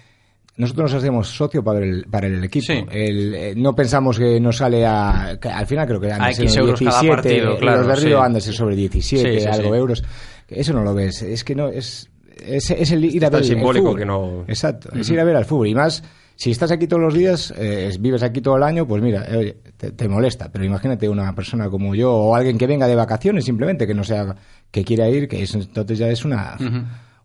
nosotros 0.57 0.91
nos 0.91 1.03
hacemos 1.03 1.29
socio 1.29 1.63
para 1.63 1.81
el, 1.81 2.07
para 2.11 2.27
el 2.27 2.43
equipo. 2.43 2.73
El, 2.91 3.35
eh, 3.35 3.55
no 3.57 3.75
pensamos 3.75 4.19
que 4.19 4.41
nos 4.41 4.57
sale 4.57 4.87
a. 4.87 5.39
que 5.41 5.49
al 5.49 5.67
final 5.67 5.87
creo 5.87 6.01
que 6.01 6.13
andan 6.13 6.29
A 6.29 6.31
X 6.31 6.57
euros 6.57 6.81
17, 6.81 7.07
cada 7.07 7.17
partido, 7.17 7.59
claro, 7.59 7.79
Los 7.83 7.87
de 7.89 8.07
Río 8.07 8.41
sí. 8.41 8.53
sobre 8.53 8.77
17, 8.77 9.35
Sí, 9.35 9.41
sí, 9.41 9.47
algo 9.47 9.75
euros. 9.75 10.03
Eso 10.49 10.73
no 10.73 10.83
lo 10.83 10.95
ves. 10.95 11.23
Es 11.23 11.45
que 11.45 11.55
no. 11.55 11.69
Es, 11.69 12.09
es, 12.37 12.71
es 12.71 12.91
el 12.93 13.05
ir 13.05 13.25
a 13.25 13.29
Es 13.29 13.31
tan 13.33 13.41
ver 13.41 13.51
el 13.51 13.57
simbólico 13.57 13.95
que 13.95 14.05
no- 14.07 14.45
Exacto. 14.47 14.91
Es 14.95 15.09
ir 15.11 15.19
a 15.21 15.25
ver 15.25 15.37
al 15.37 15.45
fútbol. 15.45 15.69
Y 15.69 15.75
más, 15.75 16.03
si 16.35 16.51
estás 16.51 16.71
aquí 16.71 16.87
todos 16.87 17.03
los 17.03 17.15
días, 17.15 17.53
eh, 17.57 17.91
vives 17.99 18.23
aquí 18.23 18.41
todo 18.41 18.57
el 18.57 18.63
año, 18.63 18.87
pues 18.87 19.03
mira, 19.03 19.25
eh, 19.29 19.37
oye, 19.37 19.57
te, 19.77 19.91
te 19.93 20.09
molesta. 20.09 20.51
Pero 20.53 20.65
imagínate 20.65 21.09
una 21.09 21.35
persona 21.35 21.69
como 21.71 21.95
yo 21.95 22.13
o 22.13 22.35
alguien 22.35 22.59
que 22.59 22.67
venga 22.67 22.87
de 22.87 22.95
vacaciones 22.95 23.45
simplemente, 23.45 23.87
que 23.87 23.95
no 23.95 24.05
sea. 24.05 24.35
que 24.71 24.85
quiera 24.85 25.09
ir, 25.09 25.29
que 25.29 25.43
eso 25.43 25.59
entonces 25.59 25.99
ya 25.99 26.09
es 26.09 26.25
una. 26.25 26.57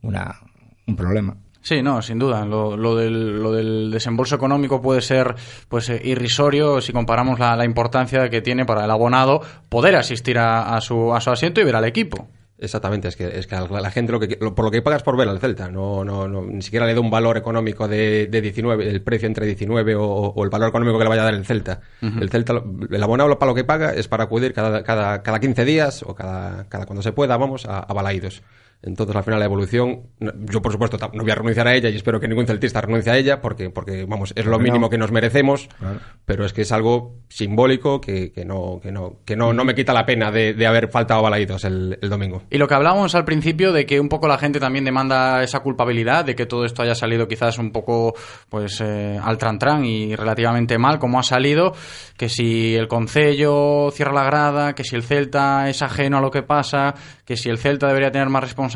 Una 0.01 0.35
un 0.87 0.95
problema. 0.95 1.35
Sí, 1.63 1.83
no, 1.83 2.01
sin 2.01 2.17
duda. 2.17 2.43
Lo, 2.43 2.75
lo 2.75 2.95
del, 2.95 3.39
lo 3.41 3.51
del 3.51 3.91
desembolso 3.91 4.35
económico 4.35 4.81
puede 4.81 5.01
ser 5.01 5.35
pues 5.69 5.89
eh, 5.89 6.01
irrisorio 6.03 6.81
si 6.81 6.91
comparamos 6.91 7.37
la, 7.39 7.55
la 7.55 7.65
importancia 7.65 8.27
que 8.29 8.41
tiene 8.41 8.65
para 8.65 8.85
el 8.85 8.89
abonado 8.89 9.41
poder 9.69 9.95
asistir 9.95 10.39
a, 10.39 10.75
a 10.75 10.81
su, 10.81 11.13
a 11.13 11.21
su 11.21 11.29
asiento 11.29 11.61
y 11.61 11.63
ver 11.63 11.75
al 11.75 11.85
equipo. 11.85 12.27
Exactamente, 12.63 13.07
es 13.07 13.15
que, 13.15 13.25
es 13.39 13.47
que 13.47 13.55
la 13.55 13.89
gente 13.89 14.11
lo 14.11 14.19
que, 14.19 14.37
lo- 14.39 14.53
por 14.53 14.65
lo 14.65 14.69
que 14.71 14.83
pagas 14.83 15.01
por 15.01 15.17
ver 15.17 15.27
al 15.27 15.39
Celta, 15.39 15.69
no, 15.71 16.05
no, 16.05 16.27
no, 16.27 16.43
ni 16.43 16.61
siquiera 16.61 16.85
le 16.85 16.93
da 16.93 16.99
un 16.99 17.09
valor 17.09 17.35
económico 17.35 17.87
de, 17.87 18.27
de 18.27 18.39
19, 18.41 18.87
el 18.87 19.01
precio 19.01 19.27
entre 19.27 19.47
19 19.47 19.95
o, 19.95 20.03
o 20.05 20.43
el 20.43 20.51
valor 20.51 20.69
económico 20.69 20.99
que 20.99 21.03
le 21.05 21.09
vaya 21.09 21.23
a 21.23 21.25
dar 21.25 21.33
el 21.33 21.43
Celta. 21.43 21.81
El 22.21 22.29
Celta, 22.29 22.61
el 22.91 23.01
abonado 23.03 23.39
para 23.39 23.49
lo 23.51 23.55
que 23.55 23.63
paga 23.63 23.93
es 23.95 24.07
para 24.07 24.25
acudir 24.25 24.53
cada, 24.53 24.83
cada, 24.83 25.23
cada 25.23 25.39
15 25.39 25.65
días 25.65 26.03
o 26.05 26.13
cada, 26.13 26.65
cada 26.69 26.85
cuando 26.85 27.01
se 27.01 27.11
pueda, 27.13 27.35
vamos, 27.35 27.65
a, 27.65 27.79
a 27.79 27.93
Balaídos. 27.93 28.43
Entonces, 28.83 29.15
al 29.15 29.23
final, 29.23 29.39
la 29.39 29.45
evolución, 29.45 30.01
yo 30.19 30.61
por 30.61 30.71
supuesto 30.71 30.97
no 31.13 31.21
voy 31.23 31.31
a 31.31 31.35
renunciar 31.35 31.67
a 31.67 31.75
ella 31.75 31.89
y 31.89 31.95
espero 31.95 32.19
que 32.19 32.27
ningún 32.27 32.47
celtista 32.47 32.81
renuncie 32.81 33.11
a 33.11 33.17
ella 33.17 33.39
porque, 33.41 33.69
porque 33.69 34.05
vamos, 34.05 34.31
es 34.35 34.45
lo 34.45 34.51
Claro. 34.57 34.63
mínimo 34.63 34.89
que 34.89 34.97
nos 34.97 35.11
merecemos, 35.11 35.69
Claro. 35.77 35.99
pero 36.25 36.45
es 36.45 36.53
que 36.53 36.61
es 36.63 36.71
algo 36.71 37.15
simbólico 37.29 38.01
que, 38.01 38.31
que 38.31 38.43
no, 38.43 38.79
que 38.81 38.91
no, 38.91 39.17
que 39.23 39.35
no, 39.35 39.53
no 39.53 39.63
me 39.65 39.75
quita 39.75 39.93
la 39.93 40.05
pena 40.05 40.31
de, 40.31 40.53
de 40.53 40.65
haber 40.67 40.89
faltado 40.89 41.21
Balaídos 41.21 41.63
el, 41.63 41.97
el 42.01 42.09
domingo. 42.09 42.41
Y 42.49 42.57
lo 42.57 42.67
que 42.67 42.73
hablábamos 42.73 43.13
al 43.13 43.23
principio 43.25 43.71
de 43.71 43.85
que 43.85 43.99
un 43.99 44.09
poco 44.09 44.27
la 44.27 44.37
gente 44.39 44.59
también 44.59 44.83
demanda 44.85 45.43
esa 45.43 45.59
culpabilidad 45.59 46.25
de 46.25 46.35
que 46.35 46.45
todo 46.47 46.65
esto 46.65 46.81
haya 46.81 46.95
salido 46.95 47.27
quizás 47.27 47.59
un 47.59 47.71
poco 47.71 48.15
pues 48.49 48.81
eh, 48.81 49.19
al 49.21 49.37
trantrán 49.37 49.85
y 49.85 50.15
relativamente 50.15 50.77
mal 50.79 50.97
como 50.97 51.19
ha 51.19 51.23
salido, 51.23 51.73
que 52.17 52.29
si 52.29 52.75
el 52.75 52.87
Concello 52.87 53.91
cierra 53.91 54.13
la 54.13 54.23
grada, 54.23 54.73
que 54.73 54.83
si 54.83 54.95
el 54.95 55.03
Celta 55.03 55.69
es 55.69 55.81
ajeno 55.81 56.17
a 56.17 56.21
lo 56.21 56.31
que 56.31 56.41
pasa, 56.43 56.95
que 57.25 57.37
si 57.37 57.49
el 57.49 57.57
Celta 57.59 57.87
debería 57.87 58.11
tener 58.11 58.29
más 58.29 58.41
responsabilidad, 58.43 58.70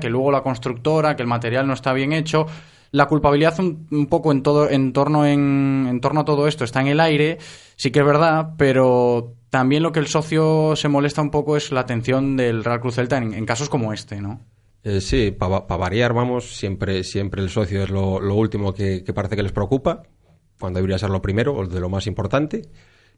que 0.00 0.10
luego 0.10 0.30
la 0.30 0.42
constructora, 0.42 1.16
que 1.16 1.22
el 1.22 1.28
material 1.28 1.66
no 1.66 1.74
está 1.74 1.92
bien 1.92 2.12
hecho. 2.12 2.46
La 2.92 3.06
culpabilidad 3.06 3.58
un, 3.60 3.86
un 3.90 4.06
poco 4.06 4.32
en 4.32 4.42
todo 4.42 4.70
en 4.70 4.92
torno 4.92 5.26
en, 5.26 5.98
torno 6.00 6.20
a 6.20 6.24
todo 6.24 6.46
esto 6.46 6.64
está 6.64 6.80
en 6.80 6.86
el 6.88 7.00
aire, 7.00 7.38
sí 7.76 7.90
que 7.90 8.00
es 8.00 8.06
verdad, 8.06 8.54
pero 8.56 9.34
también 9.50 9.82
lo 9.82 9.92
que 9.92 10.00
el 10.00 10.06
socio 10.06 10.76
se 10.76 10.88
molesta 10.88 11.20
un 11.20 11.30
poco 11.30 11.56
es 11.56 11.72
la 11.72 11.80
atención 11.80 12.36
del 12.36 12.64
Real 12.64 12.80
Cruz 12.80 12.94
Celta 12.94 13.18
en, 13.18 13.44
casos 13.46 13.68
como 13.68 13.92
este, 13.92 14.20
¿no? 14.20 14.40
Eh, 14.84 15.00
sí, 15.00 15.32
para 15.32 15.60
variar, 15.60 16.12
vamos, 16.12 16.56
siempre, 16.56 17.02
siempre 17.02 17.42
el 17.42 17.50
socio 17.50 17.82
es 17.82 17.90
lo, 17.90 18.20
lo 18.20 18.34
último 18.34 18.72
que, 18.72 19.02
que 19.02 19.12
parece 19.12 19.34
que 19.34 19.42
les 19.42 19.52
preocupa, 19.52 20.04
cuando 20.60 20.78
debería 20.78 20.98
ser 20.98 21.10
lo 21.10 21.20
primero 21.20 21.54
o 21.54 21.66
de 21.66 21.80
lo 21.80 21.88
más 21.88 22.06
importante. 22.06 22.62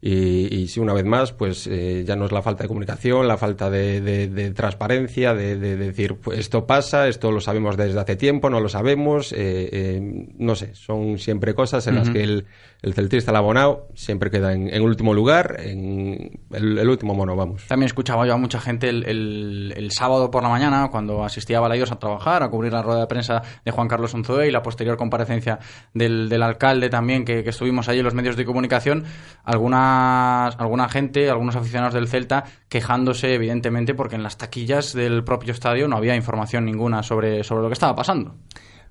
Y, 0.01 0.55
y 0.55 0.69
sí, 0.69 0.79
una 0.79 0.93
vez 0.95 1.05
más, 1.05 1.33
pues 1.33 1.67
eh, 1.67 2.05
ya 2.07 2.15
no 2.15 2.27
es 2.27 2.31
la 2.33 2.41
falta 2.41 2.63
de 2.63 2.69
comunicación, 2.69 3.27
la 3.27 3.37
falta 3.37 3.69
de, 3.69 4.01
de- 4.01 4.29
de 4.29 4.51
transparencia, 4.53 5.35
de, 5.35 5.57
de 5.59 5.77
decir, 5.77 6.15
pues 6.15 6.39
esto 6.39 6.67
pasa, 6.67 7.09
esto 7.09 7.33
lo 7.33 7.41
sabemos 7.41 7.77
desde 7.77 7.99
hace 7.99 8.15
tiempo, 8.15 8.49
no 8.49 8.61
lo 8.61 8.69
sabemos, 8.69 9.33
eh, 9.33 9.69
eh, 9.73 10.27
no 10.39 10.55
sé, 10.55 10.75
son 10.77 11.19
siempre 11.19 11.53
cosas 11.55 11.87
en 11.89 11.97
las 11.97 12.11
que 12.11 12.23
el, 12.23 12.47
el 12.83 12.95
celtista, 12.95 13.33
el 13.33 13.37
abonado, 13.37 13.89
siempre 13.95 14.31
queda 14.31 14.53
en, 14.53 14.83
último 14.83 15.15
lugar, 15.15 15.57
en 15.59 16.41
el, 16.51 16.89
último 16.89 17.15
mono, 17.15 17.35
vamos. 17.35 17.67
También 17.67 17.87
escuchaba 17.87 18.27
yo 18.27 18.35
a 18.35 18.37
mucha 18.37 18.61
gente 18.61 18.89
el, 18.89 19.89
sábado 19.91 20.31
por 20.31 20.43
la 20.43 20.49
mañana, 20.49 20.89
cuando 20.91 21.25
asistía 21.25 21.59
a 21.59 21.61
Balaidos 21.61 21.91
a 21.93 21.99
trabajar, 21.99 22.43
a 22.43 22.51
cubrir 22.51 22.73
la 22.73 22.83
rueda 22.83 23.01
de 23.01 23.07
prensa 23.07 23.43
de 23.65 23.71
Juan 23.71 23.89
Carlos 23.89 24.15
Unzoe 24.15 24.47
y 24.47 24.51
la 24.51 24.63
posterior 24.63 24.97
comparecencia 24.97 25.59
del, 25.93 26.43
alcalde 26.43 26.89
también, 26.89 27.25
que, 27.25 27.41
estuvimos 27.41 27.89
allí 27.89 27.99
en 27.99 28.05
los 28.05 28.15
medios 28.15 28.37
de 28.37 28.45
comunicación, 28.45 29.05
alguna 29.45 29.69
algunas, 29.69 30.61
alguna 30.61 30.89
gente, 30.89 31.31
algunos 31.31 31.57
aficionados 31.57 31.95
del 31.95 32.09
Celta 32.09 32.45
quejándose, 32.69 33.35
evidentemente, 33.35 33.95
porque 33.95 34.17
en 34.17 34.23
las 34.23 34.39
taquillas 34.39 34.93
del 34.93 35.25
propio 35.25 35.53
estadio 35.53 35.89
no 35.89 35.97
había 35.97 36.15
información 36.15 36.65
ninguna 36.65 37.03
sobre, 37.03 37.45
sobre 37.45 37.63
lo 37.63 37.69
que 37.69 37.75
estaba 37.75 37.95
pasando. 37.95 38.37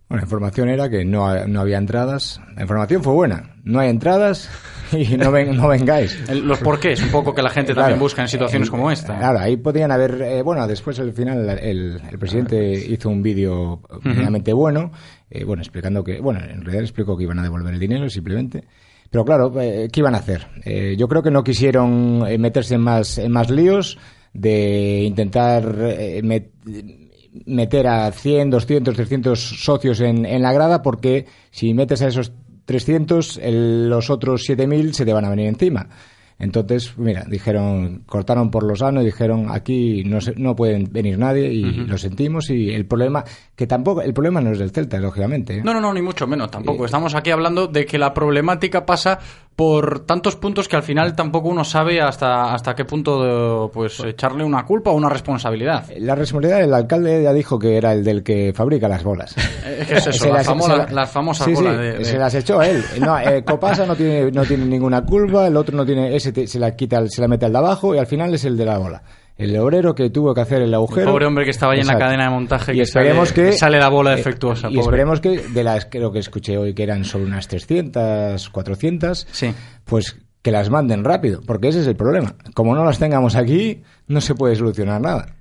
Bueno, 0.10 0.22
la 0.22 0.26
información 0.26 0.70
era 0.70 0.90
que 0.90 1.04
no, 1.04 1.46
no 1.48 1.60
había 1.62 1.78
entradas. 1.78 2.40
La 2.56 2.62
información 2.62 3.04
fue 3.04 3.14
buena. 3.14 3.56
No 3.66 3.80
hay 3.80 3.90
entradas 3.90 4.50
y 4.94 5.18
no, 5.18 5.32
ven, 5.32 5.58
no 5.58 5.68
vengáis. 5.68 6.18
El- 6.30 6.48
los 6.48 6.60
porqués, 6.60 7.02
un 7.04 7.10
poco 7.10 7.34
que 7.36 7.42
la 7.42 7.50
gente 7.50 7.74
también 7.76 8.00
busca 8.00 8.22
en 8.22 8.30
situaciones 8.30 8.70
como 8.70 8.90
esta. 8.90 9.18
Claro, 9.18 9.40
ahí 9.40 9.58
podían 9.58 9.92
haber. 9.92 10.22
eh, 10.22 10.42
bueno, 10.44 10.66
después 10.66 10.98
al 11.02 11.12
final 11.12 11.50
el, 11.60 12.00
el 12.10 12.20
presidente 12.20 12.74
hizo 12.74 13.10
un 13.10 13.22
vídeo 13.22 13.82
medianamente 14.04 14.54
bueno, 14.54 14.92
eh, 15.30 15.44
bueno, 15.44 15.62
explicando 15.62 16.04
que. 16.06 16.22
Bueno, 16.22 16.40
en 16.40 16.62
realidad 16.62 16.84
explicó 16.84 17.18
que 17.18 17.24
iban 17.24 17.40
a 17.40 17.44
devolver 17.44 17.74
el 17.74 17.80
dinero 17.80 18.10
simplemente. 18.10 18.64
Pero 19.10 19.26
claro, 19.26 19.54
eh, 19.60 19.90
¿qué 19.92 20.00
iban 20.02 20.16
a 20.16 20.20
hacer? 20.20 20.48
Eh, 20.64 20.96
yo 20.98 21.08
creo 21.10 21.22
que 21.24 21.32
no 21.32 21.44
quisieron 21.44 22.20
meterse 22.40 22.76
en 22.76 22.82
más, 22.82 23.18
en 23.18 23.32
más 23.32 23.50
líos 23.50 23.98
de 24.34 25.02
intentar 25.04 25.64
eh, 25.82 26.22
met- 26.24 26.52
meter 27.46 27.88
a 27.88 28.12
100, 28.12 28.50
200, 28.50 28.96
300 28.96 29.40
socios 29.64 30.00
en, 30.02 30.26
en 30.26 30.42
la 30.42 30.54
grada 30.54 30.82
porque 30.82 31.26
si 31.52 31.74
metes 31.74 32.02
a 32.02 32.08
esos 32.08 32.32
300, 32.66 33.38
el- 33.42 33.90
los 33.90 34.10
otros 34.10 34.44
7.000 34.48 34.94
se 34.94 35.06
te 35.06 35.14
van 35.14 35.26
a 35.26 35.30
venir 35.30 35.48
encima. 35.48 35.88
Entonces, 36.40 36.94
mira, 36.98 37.26
dijeron, 37.28 38.04
cortaron 38.06 38.52
por 38.52 38.62
lo 38.64 38.76
sano 38.76 39.02
y 39.02 39.06
dijeron, 39.06 39.48
aquí 39.50 40.04
no, 40.04 40.22
se- 40.22 40.36
no 40.36 40.56
pueden 40.56 40.88
venir 40.92 41.18
nadie 41.18 41.52
y 41.52 41.64
lo 41.88 41.98
sentimos 41.98 42.50
y 42.52 42.70
el 42.70 42.86
problema, 42.86 43.24
que 43.58 43.66
tampoco, 43.66 44.04
el 44.04 44.14
problema 44.14 44.40
no 44.40 44.52
es 44.52 44.60
del 44.60 44.70
Celta, 44.70 45.00
lógicamente. 45.00 45.58
¿eh? 45.58 45.62
No, 45.64 45.74
no, 45.74 45.82
no, 45.82 45.92
ni 45.92 46.02
mucho 46.02 46.28
menos, 46.28 46.52
tampoco. 46.52 46.86
Estamos 46.86 47.16
aquí 47.16 47.32
hablando 47.32 47.66
de 47.66 47.88
que 47.88 47.98
la 47.98 48.14
problemática 48.14 48.86
pasa 48.86 49.18
por 49.56 50.02
tantos 50.06 50.36
puntos 50.36 50.68
que 50.68 50.76
al 50.76 50.84
final 50.84 51.16
tampoco 51.16 51.50
uno 51.50 51.64
sabe 51.64 52.00
hasta, 52.00 52.54
hasta 52.54 52.76
qué 52.76 52.86
punto 52.86 53.24
de, 53.24 53.70
pues 53.74 54.00
echarle 54.02 54.44
una 54.44 54.64
culpa 54.64 54.92
o 54.92 54.94
una 54.94 55.10
responsabilidad. 55.10 55.86
La 55.98 56.14
responsabilidad, 56.14 56.62
el 56.64 56.74
alcalde 56.76 57.24
ya 57.24 57.34
dijo 57.34 57.58
que 57.58 57.78
era 57.78 57.94
el 57.94 58.04
del 58.04 58.22
que 58.22 58.54
fabrica 58.56 58.88
las 58.88 59.04
bolas. 59.04 59.36
Es 59.68 59.88
que 59.88 59.94
es 59.96 60.08
eso, 60.08 60.26
las, 60.32 60.46
las- 60.46 60.48
famo- 60.48 60.68
se 60.68 60.78
la- 60.78 60.86
las 60.92 61.10
famosas 61.12 61.46
Sí, 61.46 61.56
sí, 61.56 61.64
bolas 61.64 61.78
de, 61.80 61.94
de- 61.98 62.06
se 62.06 62.18
las 62.20 62.34
echó 62.36 62.60
a 62.60 62.68
él. 62.68 62.84
No, 63.02 63.18
eh, 63.20 63.44
Copasa 63.44 63.86
no 63.88 63.96
tiene, 63.96 64.32
no 64.32 64.44
tiene 64.46 64.66
ninguna 64.66 65.04
culpa, 65.04 65.48
el 65.48 65.58
otro 65.58 65.76
no 65.76 65.84
tiene, 65.86 66.16
ese 66.16 66.32
te- 66.32 66.46
se 66.48 66.60
la 66.60 66.76
quita, 66.76 67.04
se 67.08 67.22
la 67.22 67.28
mete 67.28 67.46
al 67.48 67.52
de 67.54 67.58
abajo 67.58 67.96
y 67.96 67.98
al 67.98 68.06
final 68.08 68.32
es 68.36 68.46
el 68.46 68.56
de 68.56 68.66
la 68.66 68.78
bola. 68.78 69.02
El 69.38 69.56
obrero 69.60 69.94
que 69.94 70.10
tuvo 70.10 70.34
que 70.34 70.42
hacer 70.42 70.62
el 70.64 70.74
agujero. 70.74 71.12
pobre 71.12 71.26
hombre 71.26 71.46
que 71.46 71.52
estaba 71.52 71.74
ahí 71.74 71.80
en 71.82 71.88
la 71.88 71.98
cadena 72.00 72.24
de 72.26 72.30
montaje 72.32 72.74
Y 72.74 72.78
que 72.78 72.82
esperemos 72.84 73.30
sale- 73.30 73.50
que 73.52 73.58
sale 73.58 73.78
la 73.80 73.90
bola 73.90 74.14
eh, 74.14 74.18
defectuosa, 74.18 74.68
Y 74.70 74.76
pobre. 74.76 74.82
esperemos 74.82 75.20
que 75.22 75.38
de 75.48 75.64
las 75.64 75.86
creo 75.86 76.12
que 76.12 76.20
escuché 76.20 76.58
hoy 76.58 76.74
que 76.74 76.84
eran 76.84 77.04
solo 77.06 77.26
unas 77.26 77.48
300, 77.48 78.50
400, 78.50 79.28
pues 79.86 80.18
que 80.42 80.52
las 80.52 80.70
manden 80.70 81.04
rápido, 81.04 81.42
porque 81.46 81.68
ese 81.68 81.82
es 81.82 81.88
el 81.88 81.96
problema. 81.96 82.36
Como 82.56 82.74
no 82.74 82.84
las 82.84 83.00
tengamos 83.00 83.36
aquí, 83.36 83.84
no 84.08 84.22
se 84.22 84.34
puede 84.34 84.56
solucionar 84.56 85.02
nada. 85.02 85.36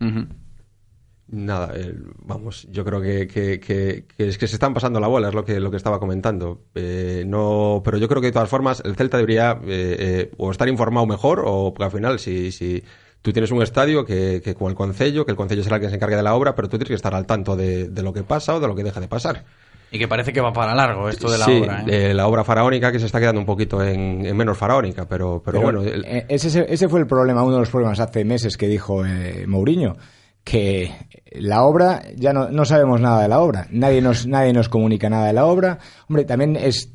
Nada, 1.29 1.73
el- 1.75 2.05
vamos, 2.19 2.69
yo 2.71 2.85
creo 2.85 3.01
que, 3.01 3.27
que, 3.27 3.59
que- 3.59 4.05
que 4.17 4.29
es 4.29 4.39
que 4.39 4.47
se 4.47 4.55
están 4.57 4.73
pasando 4.75 5.01
la 5.01 5.09
bola, 5.09 5.29
es 5.29 5.35
lo 5.35 5.45
que, 5.45 5.59
lo 5.59 5.73
que 5.73 5.77
estaba 5.77 5.99
comentando. 5.99 6.63
Eh, 6.77 7.25
no, 7.27 7.83
pero 7.85 7.99
yo 7.99 8.07
creo 8.09 8.21
que 8.21 8.29
de 8.29 8.33
todas 8.33 8.49
formas 8.49 8.81
el 8.85 8.95
Celta 8.95 9.17
debería 9.17 9.59
eh, 9.67 9.97
eh, 9.99 10.31
o 10.37 10.53
estar 10.53 10.69
informado 10.69 11.05
mejor 11.07 11.43
o 11.45 11.75
porque 11.75 11.85
al 11.85 11.91
final 11.91 12.19
si, 12.21 12.53
si 12.53 12.85
tú 13.27 13.33
tienes 13.33 13.51
un 13.51 13.61
estadio 13.61 14.05
que, 14.05 14.41
que 14.45 14.55
con 14.55 14.69
el 14.71 14.77
concello, 14.77 15.25
que 15.25 15.33
el 15.33 15.37
concello 15.37 15.65
será 15.65 15.77
el 15.77 15.83
que 15.83 15.89
se 15.89 15.97
encargue 15.97 16.15
de 16.15 16.23
la 16.23 16.35
obra, 16.37 16.55
pero 16.55 16.69
tú 16.69 16.79
tienes 16.79 16.89
que 16.91 16.95
estar 16.95 17.13
al 17.13 17.27
tanto 17.27 17.57
de, 17.57 17.89
de 17.89 18.03
lo 18.05 18.13
que 18.13 18.23
pasa 18.23 18.55
o 18.55 18.61
de 18.61 18.69
lo 18.69 18.77
que 18.77 18.85
deja 18.85 19.01
de 19.01 19.09
pasar. 19.09 19.43
Y 19.91 19.99
que 19.99 20.07
parece 20.07 20.33
que 20.33 20.41
va 20.41 20.53
para 20.53 20.77
largo 20.77 21.09
esto 21.09 21.29
de 21.29 21.39
la 21.39 21.45
sí, 21.45 21.61
obra. 21.61 21.83
¿eh? 21.89 22.11
eh, 22.11 22.15
la 22.15 22.29
obra 22.29 22.45
faraónica 22.45 22.93
que 22.93 23.01
se 23.01 23.07
está 23.07 23.19
quedando 23.19 23.41
un 23.41 23.47
poquito 23.47 23.83
en, 23.83 24.25
en 24.25 24.37
menos 24.37 24.57
faraónica, 24.57 25.07
pero, 25.09 25.43
pero, 25.45 25.59
Pero, 25.61 25.63
bueno, 25.63 25.83
el- 25.83 26.05
eh, 26.05 26.25
ese, 26.29 26.67
ese 26.73 26.89
fue 26.89 27.01
el 27.01 27.09
problema, 27.09 27.43
uno 27.43 27.55
de 27.55 27.61
los 27.61 27.71
problemas 27.71 27.99
hace 27.99 28.25
meses 28.25 28.57
que 28.57 28.69
dijo 28.69 29.05
eh, 29.05 29.45
Mourinho, 29.49 29.97
que 30.45 30.93
la 31.33 31.65
obra, 31.65 32.03
ya 32.15 32.33
no, 32.33 32.49
no 32.49 32.65
sabemos 32.65 33.01
nada 33.01 33.23
de 33.23 33.29
la 33.29 33.41
obra, 33.41 33.67
nadie 33.73 34.01
nos, 34.01 34.27
nadie 34.27 34.53
nos 34.53 34.69
comunica 34.69 35.11
nada 35.11 35.27
de 35.27 35.33
la 35.33 35.47
obra. 35.47 35.79
Hombre, 36.09 36.25
también 36.25 36.55
es 36.55 36.93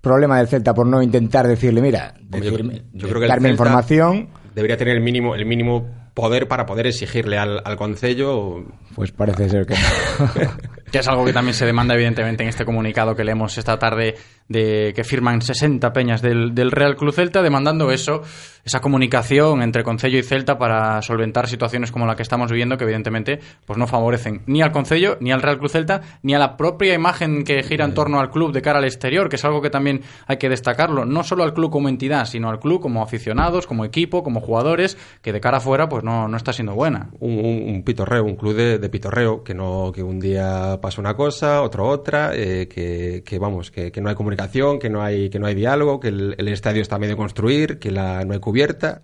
problema 0.00 0.38
del 0.38 0.48
Celta 0.48 0.72
por 0.72 0.86
no 0.86 1.02
intentar 1.02 1.46
decirle, 1.46 1.82
mira, 1.82 2.14
Hombre, 2.22 2.40
yo- 2.40 2.50
decirme- 2.52 2.82
yo 2.92 3.08
creo 3.08 3.20
que 3.20 3.24
el 3.26 3.28
darme 3.28 3.48
Celta 3.48 3.62
información. 3.64 4.28
Debería 4.54 4.76
tener 4.76 4.94
el 4.96 5.02
mínimo, 5.02 5.34
el 5.34 5.46
mínimo 5.46 5.86
poder 6.14 6.46
para 6.48 6.66
poder 6.66 6.86
exigirle 6.86 7.38
al, 7.38 7.60
al 7.64 7.76
concello. 7.76 8.64
Pues 8.94 9.10
parece 9.12 9.48
ser 9.48 9.66
que 9.66 9.74
Que 10.94 11.00
es 11.00 11.08
algo 11.08 11.24
que 11.24 11.32
también 11.32 11.54
se 11.54 11.66
demanda, 11.66 11.94
evidentemente, 11.94 12.44
en 12.44 12.48
este 12.50 12.64
comunicado 12.64 13.16
que 13.16 13.24
leemos 13.24 13.58
esta 13.58 13.76
tarde 13.80 14.14
de 14.48 14.92
que 14.94 15.02
firman 15.02 15.42
60 15.42 15.92
peñas 15.92 16.22
del, 16.22 16.54
del 16.54 16.70
Real 16.70 16.94
Club 16.94 17.12
Celta, 17.12 17.42
demandando 17.42 17.90
eso, 17.90 18.22
esa 18.64 18.80
comunicación 18.80 19.60
entre 19.62 19.82
Concello 19.82 20.18
y 20.18 20.22
Celta 20.22 20.56
para 20.56 21.02
solventar 21.02 21.48
situaciones 21.48 21.90
como 21.90 22.06
la 22.06 22.14
que 22.14 22.22
estamos 22.22 22.48
viviendo, 22.52 22.76
que 22.76 22.84
evidentemente 22.84 23.40
pues 23.66 23.76
no 23.76 23.86
favorecen 23.88 24.42
ni 24.46 24.62
al 24.62 24.70
Concello, 24.70 25.16
ni 25.20 25.32
al 25.32 25.42
Real 25.42 25.58
Club 25.58 25.70
Celta, 25.70 26.00
ni 26.22 26.34
a 26.34 26.38
la 26.38 26.56
propia 26.56 26.94
imagen 26.94 27.42
que 27.42 27.62
gira 27.64 27.84
en 27.86 27.94
torno 27.94 28.20
al 28.20 28.30
club 28.30 28.52
de 28.52 28.62
cara 28.62 28.78
al 28.78 28.84
exterior, 28.84 29.28
que 29.28 29.36
es 29.36 29.44
algo 29.44 29.60
que 29.62 29.70
también 29.70 30.02
hay 30.28 30.36
que 30.36 30.48
destacarlo, 30.48 31.04
no 31.06 31.24
solo 31.24 31.42
al 31.42 31.54
club 31.54 31.72
como 31.72 31.88
entidad, 31.88 32.26
sino 32.26 32.50
al 32.50 32.60
club 32.60 32.80
como 32.80 33.02
aficionados, 33.02 33.66
como 33.66 33.84
equipo, 33.84 34.22
como 34.22 34.40
jugadores, 34.40 34.96
que 35.22 35.32
de 35.32 35.40
cara 35.40 35.56
afuera 35.56 35.88
pues 35.88 36.04
no, 36.04 36.28
no 36.28 36.36
está 36.36 36.52
siendo 36.52 36.74
buena. 36.74 37.08
Un, 37.18 37.32
un- 37.38 37.74
un 37.74 37.82
pitorreo, 37.82 38.22
un 38.24 38.36
club 38.36 38.54
de, 38.54 38.78
de 38.78 38.88
pitorreo, 38.90 39.42
que 39.42 39.54
no 39.54 39.90
que 39.92 40.02
un 40.02 40.20
día 40.20 40.78
pasa 40.84 41.00
una 41.00 41.14
cosa, 41.14 41.62
otro 41.62 41.86
otra, 41.88 42.32
eh, 42.34 42.68
que, 42.68 43.22
que, 43.24 43.38
vamos, 43.38 43.70
que, 43.70 43.90
que 43.90 44.00
no 44.00 44.08
hay 44.08 44.14
comunicación, 44.14 44.78
que 44.78 44.90
no 44.90 45.02
hay, 45.02 45.30
que 45.30 45.38
no 45.38 45.46
hay 45.46 45.54
diálogo, 45.54 45.98
que 46.00 46.08
el, 46.08 46.34
el 46.38 46.48
estadio 46.48 46.82
está 46.82 46.96
a 46.96 46.98
medio 46.98 47.16
construir, 47.16 47.78
que 47.78 47.90
la, 47.90 48.24
no 48.24 48.32
hay 48.34 48.40
cubierta. 48.40 49.02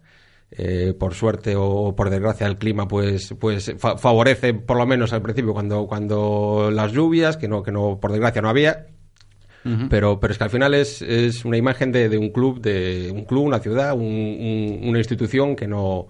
Eh, 0.53 0.95
por 0.99 1.15
suerte 1.15 1.55
o 1.57 1.95
por 1.95 2.11
desgracia 2.11 2.45
el 2.49 2.57
clima 2.59 2.89
pues 2.89 3.35
pues 3.39 3.73
fa- 3.79 3.97
favorece 3.97 4.53
por 4.53 4.77
lo 4.79 4.85
menos 4.85 5.13
al 5.13 5.23
principio 5.23 5.53
cuando 5.53 5.87
cuando 5.87 6.71
las 6.73 6.91
lluvias 6.91 7.37
que 7.37 7.47
no 7.47 7.63
que 7.63 7.71
no 7.71 8.01
por 8.01 8.11
desgracia 8.11 8.43
no 8.43 8.49
había 8.49 8.89
pero, 9.91 10.19
pero 10.19 10.33
es 10.33 10.39
que 10.39 10.45
al 10.45 10.51
final 10.51 10.73
es, 10.75 11.03
es 11.03 11.45
una 11.45 11.57
imagen 11.59 11.93
de, 11.93 12.09
de 12.09 12.17
un 12.19 12.31
club, 12.31 12.61
de 12.63 13.11
un 13.13 13.27
club, 13.27 13.45
una 13.45 13.59
ciudad, 13.61 13.93
un- 13.95 14.03
un- 14.03 14.81
una 14.89 14.99
institución 14.99 15.55
que 15.55 15.69
no, 15.69 16.09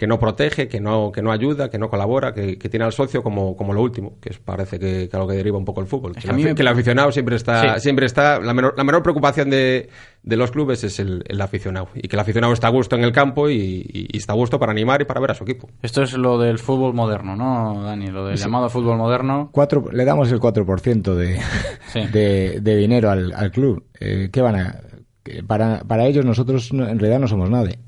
que 0.00 0.06
no 0.06 0.18
protege, 0.18 0.66
que 0.66 0.80
no, 0.80 1.12
que 1.12 1.20
no 1.20 1.30
ayuda, 1.30 1.68
que 1.68 1.76
no 1.78 1.90
colabora, 1.90 2.32
que, 2.32 2.56
que 2.56 2.70
tiene 2.70 2.86
al 2.86 2.92
socio 2.94 3.22
como, 3.22 3.54
como 3.54 3.74
lo 3.74 3.82
último, 3.82 4.14
que 4.18 4.30
es- 4.30 4.38
parece 4.38 4.78
que, 4.78 5.10
que 5.10 5.14
a 5.14 5.18
lo 5.20 5.28
que 5.28 5.34
deriva 5.34 5.58
un 5.58 5.66
poco 5.66 5.82
el 5.82 5.86
fútbol. 5.86 6.14
Que, 6.14 6.22
que 6.22 6.28
a 6.28 6.30
el 6.30 6.36
mí 6.38 6.42
afi- 6.42 6.46
me- 6.46 6.54
que 6.54 6.62
el 6.62 6.68
aficionado 6.68 7.12
siempre 7.12 7.36
está, 7.36 7.74
Sí. 7.74 7.80
siempre 7.80 8.06
está, 8.06 8.40
la 8.40 8.54
menor, 8.54 8.72
la 8.78 8.82
menor 8.84 9.02
preocupación 9.02 9.50
de, 9.50 9.90
de 10.22 10.36
los 10.38 10.50
clubes 10.52 10.82
es 10.84 10.98
el, 11.00 11.22
el 11.28 11.38
aficionado. 11.42 11.88
Y 11.94 12.08
que 12.08 12.16
el 12.16 12.20
aficionado 12.20 12.54
está 12.54 12.68
a 12.68 12.70
gusto 12.70 12.96
en 12.96 13.04
el 13.04 13.12
campo 13.12 13.50
y, 13.50 13.56
y- 13.56 14.08
y 14.10 14.16
está 14.16 14.32
a 14.32 14.36
gusto 14.36 14.58
para 14.58 14.72
animar 14.72 15.02
y 15.02 15.04
para 15.04 15.20
ver 15.20 15.32
a 15.32 15.34
su 15.34 15.44
equipo. 15.44 15.68
Esto 15.82 16.02
es 16.02 16.14
lo 16.14 16.38
del 16.38 16.58
fútbol 16.58 16.94
moderno, 16.94 17.36
¿no, 17.36 17.82
Dani? 17.82 18.06
Lo 18.06 18.24
del 18.24 18.38
Sí. 18.38 18.44
llamado 18.44 18.70
fútbol 18.70 18.96
moderno. 18.96 19.50
Cuatro, 19.52 19.84
le 19.92 20.06
damos 20.06 20.32
el 20.32 20.40
4% 20.40 21.14
de, 21.14 21.38
Sí. 21.92 22.06
de, 22.06 22.60
de 22.62 22.76
dinero 22.76 23.10
al, 23.10 23.34
al 23.34 23.50
club. 23.50 23.84
Eh, 24.00 24.30
¿Qué 24.32 24.40
van 24.40 24.56
a...? 24.56 24.80
Para, 25.46 25.80
para 25.86 26.06
ellos 26.06 26.24
nosotros 26.24 26.72
no- 26.72 26.88
en 26.88 26.98
realidad 26.98 27.20
no 27.20 27.28
somos 27.28 27.50
nadie. 27.50 27.78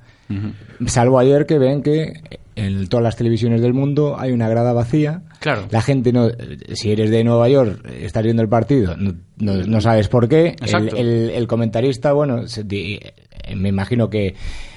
Salvo 0.86 1.18
ayer 1.18 1.46
que 1.46 1.58
ven 1.58 1.82
que 1.82 2.14
en 2.54 2.86
todas 2.88 3.02
las 3.04 3.16
televisiones 3.16 3.62
del 3.62 3.72
mundo 3.72 4.16
hay 4.18 4.32
una 4.32 4.48
grada 4.48 4.72
vacía. 4.72 5.22
Claro. 5.40 5.66
La 5.70 5.80
gente 5.80 6.12
no, 6.12 6.28
si 6.74 6.92
eres 6.92 7.10
de 7.10 7.24
Nueva 7.24 7.48
York, 7.48 7.84
estás 8.00 8.22
viendo 8.22 8.42
el 8.42 8.48
partido, 8.48 8.96
no, 8.96 9.14
no- 9.38 9.56
no 9.66 9.80
sabes 9.80 10.08
por 10.08 10.28
qué. 10.28 10.48
El, 10.48 10.52
Exacto. 10.62 10.96
el- 10.96 11.30
el 11.30 11.46
comentarista, 11.46 12.12
bueno, 12.12 12.46
se- 12.48 12.64
di- 12.64 13.00
eh, 13.44 13.56
me 13.56 13.70
imagino 13.70 14.10
que, 14.10 14.34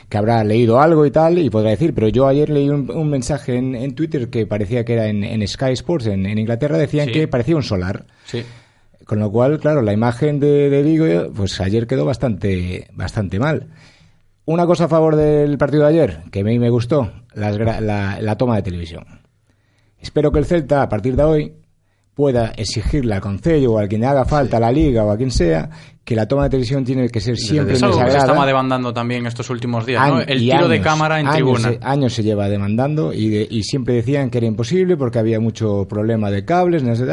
que 0.07 0.17
habrá 0.17 0.43
leído 0.43 0.79
algo 0.79 1.05
y 1.05 1.11
tal 1.11 1.37
y 1.39 1.49
podrá 1.49 1.71
decir, 1.71 1.93
pero 1.93 2.07
yo 2.07 2.27
ayer 2.27 2.49
leí 2.49 2.69
un, 2.69 2.89
un 2.89 3.09
mensaje 3.09 3.55
en, 3.57 3.75
en 3.75 3.93
Twitter 3.93 4.29
que 4.29 4.45
parecía 4.47 4.85
que 4.85 4.93
era 4.93 5.07
en, 5.07 5.23
en 5.23 5.45
Sky 5.47 5.71
Sports, 5.73 6.07
en, 6.07 6.25
en 6.25 6.37
Inglaterra, 6.37 6.77
decían 6.77 7.07
Sí. 7.07 7.13
que 7.13 7.27
parecía 7.27 7.55
un 7.55 7.63
solar. 7.63 8.05
Sí. 8.25 8.43
Con 9.05 9.19
lo 9.19 9.29
cual, 9.31 9.59
claro, 9.59 9.81
la 9.83 9.93
imagen 9.93 10.39
de, 10.39 10.69
de 10.69 10.81
Vigo, 10.81 11.05
pues 11.35 11.59
ayer 11.61 11.85
quedó 11.85 12.05
bastante, 12.05 12.87
bastante 12.93 13.37
mal. 13.37 13.67
Una 14.45 14.65
cosa 14.65 14.85
a 14.85 14.87
favor 14.87 15.15
del 15.15 15.57
partido 15.57 15.83
de 15.83 15.89
ayer, 15.89 16.19
que 16.31 16.41
a 16.41 16.43
mí 16.43 16.59
me 16.59 16.69
gustó, 16.69 17.11
la, 17.33 17.51
la 18.21 18.37
toma 18.37 18.55
de 18.57 18.61
televisión. 18.61 19.03
Espero 19.99 20.31
que 20.31 20.39
el 20.39 20.45
Celta, 20.45 20.83
a 20.83 20.89
partir 20.89 21.15
de 21.15 21.23
hoy, 21.23 21.53
pueda 22.13 22.49
exigirle 22.55 23.15
al 23.15 23.21
Concello 23.21 23.73
o 23.73 23.79
a 23.79 23.87
quien 23.87 24.01
le 24.01 24.07
haga 24.07 24.23
falta, 24.23 24.57
a 24.57 24.59
la 24.59 24.71
Liga 24.71 25.03
o 25.03 25.09
a 25.11 25.17
quien 25.17 25.31
sea, 25.31 25.69
que 26.03 26.15
la 26.15 26.27
toma 26.27 26.43
de 26.43 26.49
televisión 26.51 26.85
tiene 26.85 27.09
que 27.09 27.19
ser 27.19 27.35
siempre 27.37 27.73
es 27.73 27.81
algo 27.83 27.97
que 27.97 28.11
se 28.11 28.17
estaba 28.19 28.45
demandando 28.45 28.93
también 28.93 29.25
estos 29.25 29.49
últimos 29.49 29.85
días, 29.85 30.07
¿no? 30.07 30.21
El 30.21 30.39
tiro 30.39 30.67
de 30.69 30.79
cámara 30.79 31.19
en 31.19 31.25
años 31.27 31.35
tribuna. 31.35 31.69
se- 31.71 31.79
años 31.81 32.13
se 32.13 32.23
lleva 32.23 32.47
demandando 32.47 33.11
y, 33.11 33.29
de- 33.29 33.47
y 33.49 33.63
siempre 33.63 33.95
decían 33.95 34.29
que 34.29 34.37
era 34.37 34.47
imposible 34.47 34.95
porque 34.95 35.17
había 35.19 35.39
mucho 35.39 35.87
problema 35.89 36.29
de 36.29 36.45
cables, 36.45 36.83
no 36.83 36.95
sé, 36.95 37.05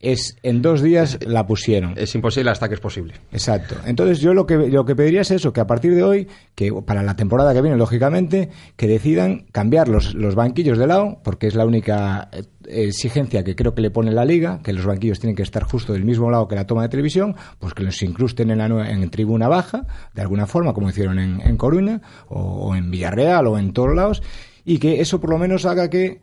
es 0.00 0.36
en 0.42 0.62
dos 0.62 0.82
días 0.82 1.18
la 1.26 1.46
pusieron. 1.46 1.94
Es 1.96 2.14
imposible 2.14 2.50
hasta 2.50 2.68
que 2.68 2.74
es 2.74 2.80
posible. 2.80 3.14
Exacto. 3.32 3.76
Entonces 3.84 4.20
yo 4.20 4.34
lo 4.34 4.46
que, 4.46 4.56
lo 4.56 4.84
que 4.84 4.94
pediría 4.94 5.22
es 5.22 5.30
eso, 5.30 5.52
que 5.52 5.60
a 5.60 5.66
partir 5.66 5.94
de 5.94 6.02
hoy, 6.02 6.28
que 6.54 6.72
para 6.86 7.02
la 7.02 7.16
temporada 7.16 7.52
que 7.54 7.62
viene, 7.62 7.76
lógicamente, 7.76 8.50
que 8.76 8.86
decidan 8.86 9.46
cambiar 9.52 9.88
los, 9.88 10.14
los 10.14 10.34
banquillos 10.34 10.78
de 10.78 10.86
lado, 10.86 11.20
porque 11.24 11.46
es 11.46 11.54
la 11.54 11.66
única 11.66 12.28
eh, 12.32 12.44
exigencia 12.66 13.44
que 13.44 13.56
creo 13.56 13.74
que 13.74 13.82
le 13.82 13.90
pone 13.90 14.12
la 14.12 14.24
liga, 14.24 14.60
que 14.62 14.72
los 14.72 14.86
banquillos 14.86 15.20
tienen 15.20 15.36
que 15.36 15.42
estar 15.42 15.64
justo 15.64 15.92
del 15.92 16.04
mismo 16.04 16.30
lado 16.30 16.48
que 16.48 16.54
la 16.54 16.66
toma 16.66 16.82
de 16.82 16.88
televisión, 16.88 17.36
pues 17.58 17.74
que 17.74 17.82
los 17.82 18.00
incrusten 18.02 18.50
en, 18.50 18.58
la, 18.58 18.66
en 18.90 19.10
tribuna 19.10 19.48
baja, 19.48 19.86
de 20.14 20.22
alguna 20.22 20.46
forma, 20.46 20.72
como 20.72 20.90
hicieron 20.90 21.18
en, 21.18 21.40
en 21.40 21.56
Coruña, 21.56 22.00
o, 22.28 22.40
o 22.40 22.74
en 22.76 22.90
Villarreal, 22.90 23.46
o 23.46 23.58
en 23.58 23.72
todos 23.72 23.94
lados, 23.94 24.22
y 24.64 24.78
que 24.78 25.00
eso 25.00 25.20
por 25.20 25.30
lo 25.30 25.38
menos 25.38 25.64
haga 25.64 25.88
que 25.88 26.20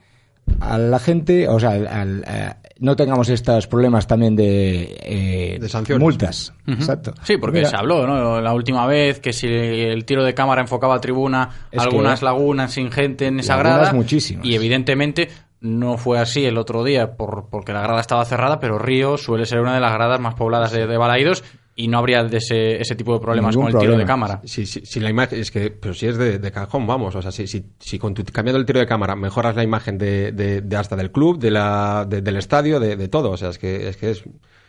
a 0.60 0.78
la 0.78 1.00
gente, 1.00 1.48
o 1.48 1.60
sea, 1.60 1.72
al- 1.72 1.88
al- 1.88 2.24
a- 2.26 2.58
no 2.80 2.96
tengamos 2.96 3.30
estos 3.30 3.68
problemas 3.68 4.06
también 4.06 4.36
de, 4.36 4.98
eh, 5.02 5.58
De 5.60 5.70
sanciones. 5.70 6.02
multas. 6.02 6.54
Exacto. 6.68 7.14
Sí, 7.24 7.38
porque 7.38 7.60
Mira, 7.60 7.70
se 7.70 7.76
habló, 7.78 8.06
¿no? 8.06 8.42
La 8.42 8.54
última 8.54 8.86
vez 8.86 9.20
que 9.20 9.32
si 9.34 9.48
el 9.48 10.04
tiro 10.06 10.24
de 10.24 10.34
cámara 10.34 10.62
enfocaba 10.62 10.96
a 10.96 11.00
tribuna, 11.02 11.50
Es 11.72 11.80
que- 11.82 11.88
algunas 11.88 12.22
lagunas 12.22 12.74
sin 12.74 12.92
gente 12.92 13.28
en 13.28 13.40
esa 13.40 13.56
grada. 13.58 13.94
muchísimas. 13.94 14.46
Y 14.46 14.56
evidentemente 14.56 15.30
no 15.62 15.98
fue 15.98 16.20
así 16.20 16.46
el 16.46 16.58
otro 16.58 16.84
día 16.84 17.16
por, 17.16 17.48
porque 17.50 17.72
la 17.74 17.82
grada 17.82 18.02
estaba 18.02 18.24
cerrada, 18.26 18.60
pero 18.60 18.78
Río 18.78 19.18
suele 19.18 19.46
ser 19.46 19.62
una 19.62 19.74
de 19.74 19.80
las 19.80 19.94
gradas 19.94 20.20
más 20.20 20.36
pobladas 20.36 20.72
de, 20.72 20.86
de 20.86 20.98
Balaídos 20.98 21.44
y 21.78 21.88
no 21.90 21.98
habría 21.98 22.24
de 22.24 22.38
ese, 22.38 22.80
ese 22.82 22.96
tipo 22.96 23.14
de 23.14 23.20
problemas 23.20 23.54
Ningún 23.56 23.72
con 23.72 23.82
el 23.82 23.86
tiro 23.86 23.98
de 23.98 24.06
cámara. 24.06 24.42
Si, 24.46 24.66
si, 24.66 24.86
si 24.86 25.00
la 25.02 25.10
imagen 25.10 25.40
es 25.40 25.52
que, 25.52 25.72
pero 25.72 25.94
si 25.94 26.08
es 26.08 26.18
de, 26.18 26.40
de 26.40 26.52
cajón, 26.52 26.88
vamos, 26.88 27.14
o 27.16 27.22
sea, 27.22 27.32
si, 27.32 27.48
si, 27.48 27.66
si 27.80 28.00
con 28.00 28.14
tu, 28.14 28.24
cambiando 28.24 28.60
el 28.60 28.66
tiro 28.66 28.80
de 28.80 28.86
cámara 28.88 29.16
mejoras 29.16 29.56
la 29.58 29.64
imagen 29.64 29.98
de, 29.98 30.32
de, 30.32 30.62
de 30.62 30.76
hasta 30.78 30.96
del 30.96 31.12
club, 31.12 31.38
de 31.38 31.52
la, 31.52 32.06
de- 32.10 32.22
del 32.22 32.38
estadio, 32.38 32.80
de, 32.80 32.96
de 32.96 33.08
todo, 33.10 33.32
o 33.32 33.38
sea, 33.38 33.50
es 33.50 33.58
que 33.58 33.90
es 33.90 33.98
que 33.98 34.12
es, 34.12 34.24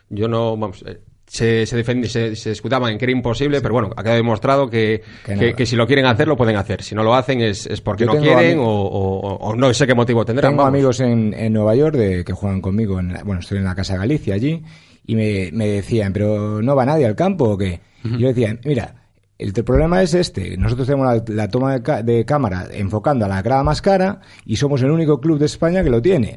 yo 0.09 0.27
no, 0.27 0.57
vamos, 0.57 0.83
eh, 0.85 0.99
se, 1.25 1.65
se, 1.65 1.81
defendí- 1.81 2.07
se, 2.07 2.35
se 2.35 2.51
escudaban 2.51 2.91
en 2.91 2.97
que 2.97 3.05
era 3.05 3.11
imposible, 3.13 3.61
pero 3.61 3.73
bueno, 3.73 3.89
ha 3.95 4.01
quedado 4.03 4.17
demostrado 4.17 4.69
que, 4.69 5.01
Que 5.25 5.53
que, 5.55 5.65
si 5.65 5.75
lo 5.77 5.85
quieren 5.87 6.05
hacer, 6.07 6.27
lo 6.27 6.35
pueden 6.37 6.55
hacer. 6.57 6.83
Si 6.83 6.93
no 6.95 7.03
lo 7.03 7.13
hacen 7.15 7.39
es, 7.41 7.67
es 7.67 7.79
porque 7.81 8.05
Yo 8.05 8.13
no 8.13 8.19
quieren 8.21 8.59
o, 8.59 8.63
o- 8.65 9.35
o 9.35 9.55
no 9.55 9.73
sé 9.73 9.85
qué 9.87 9.93
motivo 9.93 10.23
tendrán. 10.25 10.51
Tengo 10.51 10.63
vamos. 10.63 10.73
amigos 10.75 10.99
en, 11.01 11.33
en 11.33 11.51
Nueva 11.53 11.75
York 11.75 11.95
de, 11.95 12.23
que 12.25 12.33
juegan 12.33 12.61
conmigo. 12.61 12.99
En 12.99 13.11
la- 13.13 13.23
bueno, 13.23 13.39
estoy 13.41 13.57
en 13.59 13.63
la 13.65 13.75
Casa 13.75 13.95
Galicia 13.97 14.35
allí. 14.35 14.61
Y 15.07 15.15
me, 15.15 15.49
me 15.53 15.65
decían, 15.67 16.13
¿pero 16.13 16.61
no 16.61 16.75
va 16.75 16.85
nadie 16.85 17.05
al 17.07 17.15
campo 17.15 17.45
o 17.45 17.57
qué? 17.57 17.79
Y 18.03 18.17
yo 18.19 18.27
decía, 18.27 18.55
mira, 18.65 18.93
el 19.39 19.51
problema 19.53 20.01
es 20.03 20.13
este. 20.13 20.55
Nosotros 20.57 20.87
tenemos 20.87 21.07
la, 21.07 21.23
la 21.35 21.47
toma 21.49 21.79
de, 21.79 22.03
de 22.03 22.25
cámara 22.25 22.67
enfocando 22.71 23.25
a 23.25 23.27
la 23.27 23.41
grada 23.41 23.63
más 23.63 23.81
cara 23.81 24.21
y 24.45 24.55
somos 24.57 24.81
el 24.83 24.91
único 24.91 25.19
club 25.19 25.39
de 25.39 25.45
España 25.47 25.83
que 25.83 25.89
lo 25.89 26.01
tiene. 26.01 26.35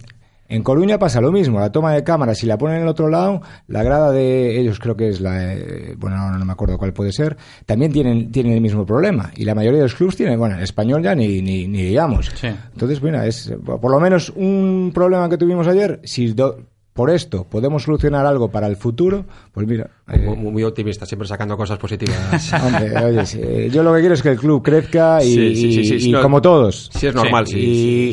En 0.48 0.64
Coruña 0.64 0.98
pasa 0.98 1.20
lo 1.20 1.30
mismo, 1.30 1.60
la 1.60 1.70
toma 1.70 1.92
de 1.94 2.02
cámara, 2.02 2.34
si 2.34 2.44
la 2.44 2.58
ponen 2.58 2.78
en 2.78 2.82
el 2.82 2.88
otro 2.88 3.08
lado, 3.08 3.40
la 3.68 3.84
grada 3.84 4.10
de 4.10 4.58
ellos 4.58 4.80
creo 4.80 4.96
que 4.96 5.08
es 5.08 5.20
la, 5.20 5.54
eh, 5.54 5.94
bueno, 5.96 6.16
ahora 6.16 6.38
no 6.38 6.44
me 6.44 6.52
acuerdo 6.52 6.76
cuál 6.76 6.92
puede 6.92 7.12
ser, 7.12 7.36
también 7.66 7.92
tienen, 7.92 8.32
tienen 8.32 8.54
el 8.54 8.60
mismo 8.60 8.84
problema. 8.84 9.30
Y 9.36 9.44
la 9.44 9.54
mayoría 9.54 9.78
de 9.78 9.84
los 9.84 9.94
clubes 9.94 10.16
tienen, 10.16 10.40
bueno, 10.40 10.56
el 10.56 10.62
español 10.64 11.04
ya 11.04 11.14
ni, 11.14 11.40
ni, 11.40 11.68
ni 11.68 11.82
digamos. 11.84 12.32
Sí. 12.34 12.48
Entonces, 12.72 13.00
bueno, 13.00 13.22
es 13.22 13.52
por 13.64 13.92
lo 13.92 14.00
menos 14.00 14.30
un 14.30 14.90
problema 14.92 15.28
que 15.28 15.36
tuvimos 15.38 15.68
ayer. 15.68 16.00
Si 16.02 16.32
do- 16.32 16.58
por 17.00 17.08
esto 17.10 17.44
podemos 17.48 17.84
solucionar 17.84 18.26
algo 18.26 18.50
para 18.50 18.66
el 18.66 18.76
futuro, 18.76 19.24
pues 19.54 19.66
mira. 19.66 19.88
eh, 20.06 20.18
Muy, 20.18 20.62
optimista, 20.64 21.06
siempre 21.06 21.26
sacando 21.26 21.56
cosas 21.56 21.78
positivas. 21.78 22.52
hombre, 22.62 22.94
oye, 23.04 23.24
sí, 23.24 23.40
yo 23.72 23.82
lo 23.82 23.94
que 23.94 24.00
quiero 24.00 24.14
es 24.14 24.22
que 24.22 24.28
el 24.28 24.38
club 24.38 24.62
crezca 24.62 25.24
y, 25.24 25.54
Sí, 25.56 25.98
sí, 26.00 26.10
no, 26.12 26.20
como 26.20 26.42
todos. 26.42 26.90
sí 26.92 27.06
es 27.06 27.14
normal, 27.14 27.46
sí, 27.46 27.58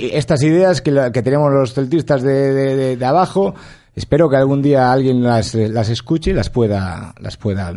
y 0.03 0.09
estas 0.13 0.41
ideas 0.43 0.81
que, 0.81 0.91
la- 0.91 1.11
que 1.11 1.21
tenemos 1.21 1.51
los 1.51 1.73
celtistas 1.73 2.21
de, 2.23 2.53
de- 2.53 2.75
de- 2.77 2.95
de 2.95 3.05
abajo, 3.05 3.53
espero 3.93 4.29
que 4.29 4.37
algún 4.37 4.61
día 4.61 4.89
alguien 4.89 5.21
las, 5.21 5.53
las 5.53 5.89
escuche 5.89 6.31
y 6.31 6.33
las 6.33 6.49
pueda, 6.49 7.13
las 7.19 7.35
pueda 7.35 7.73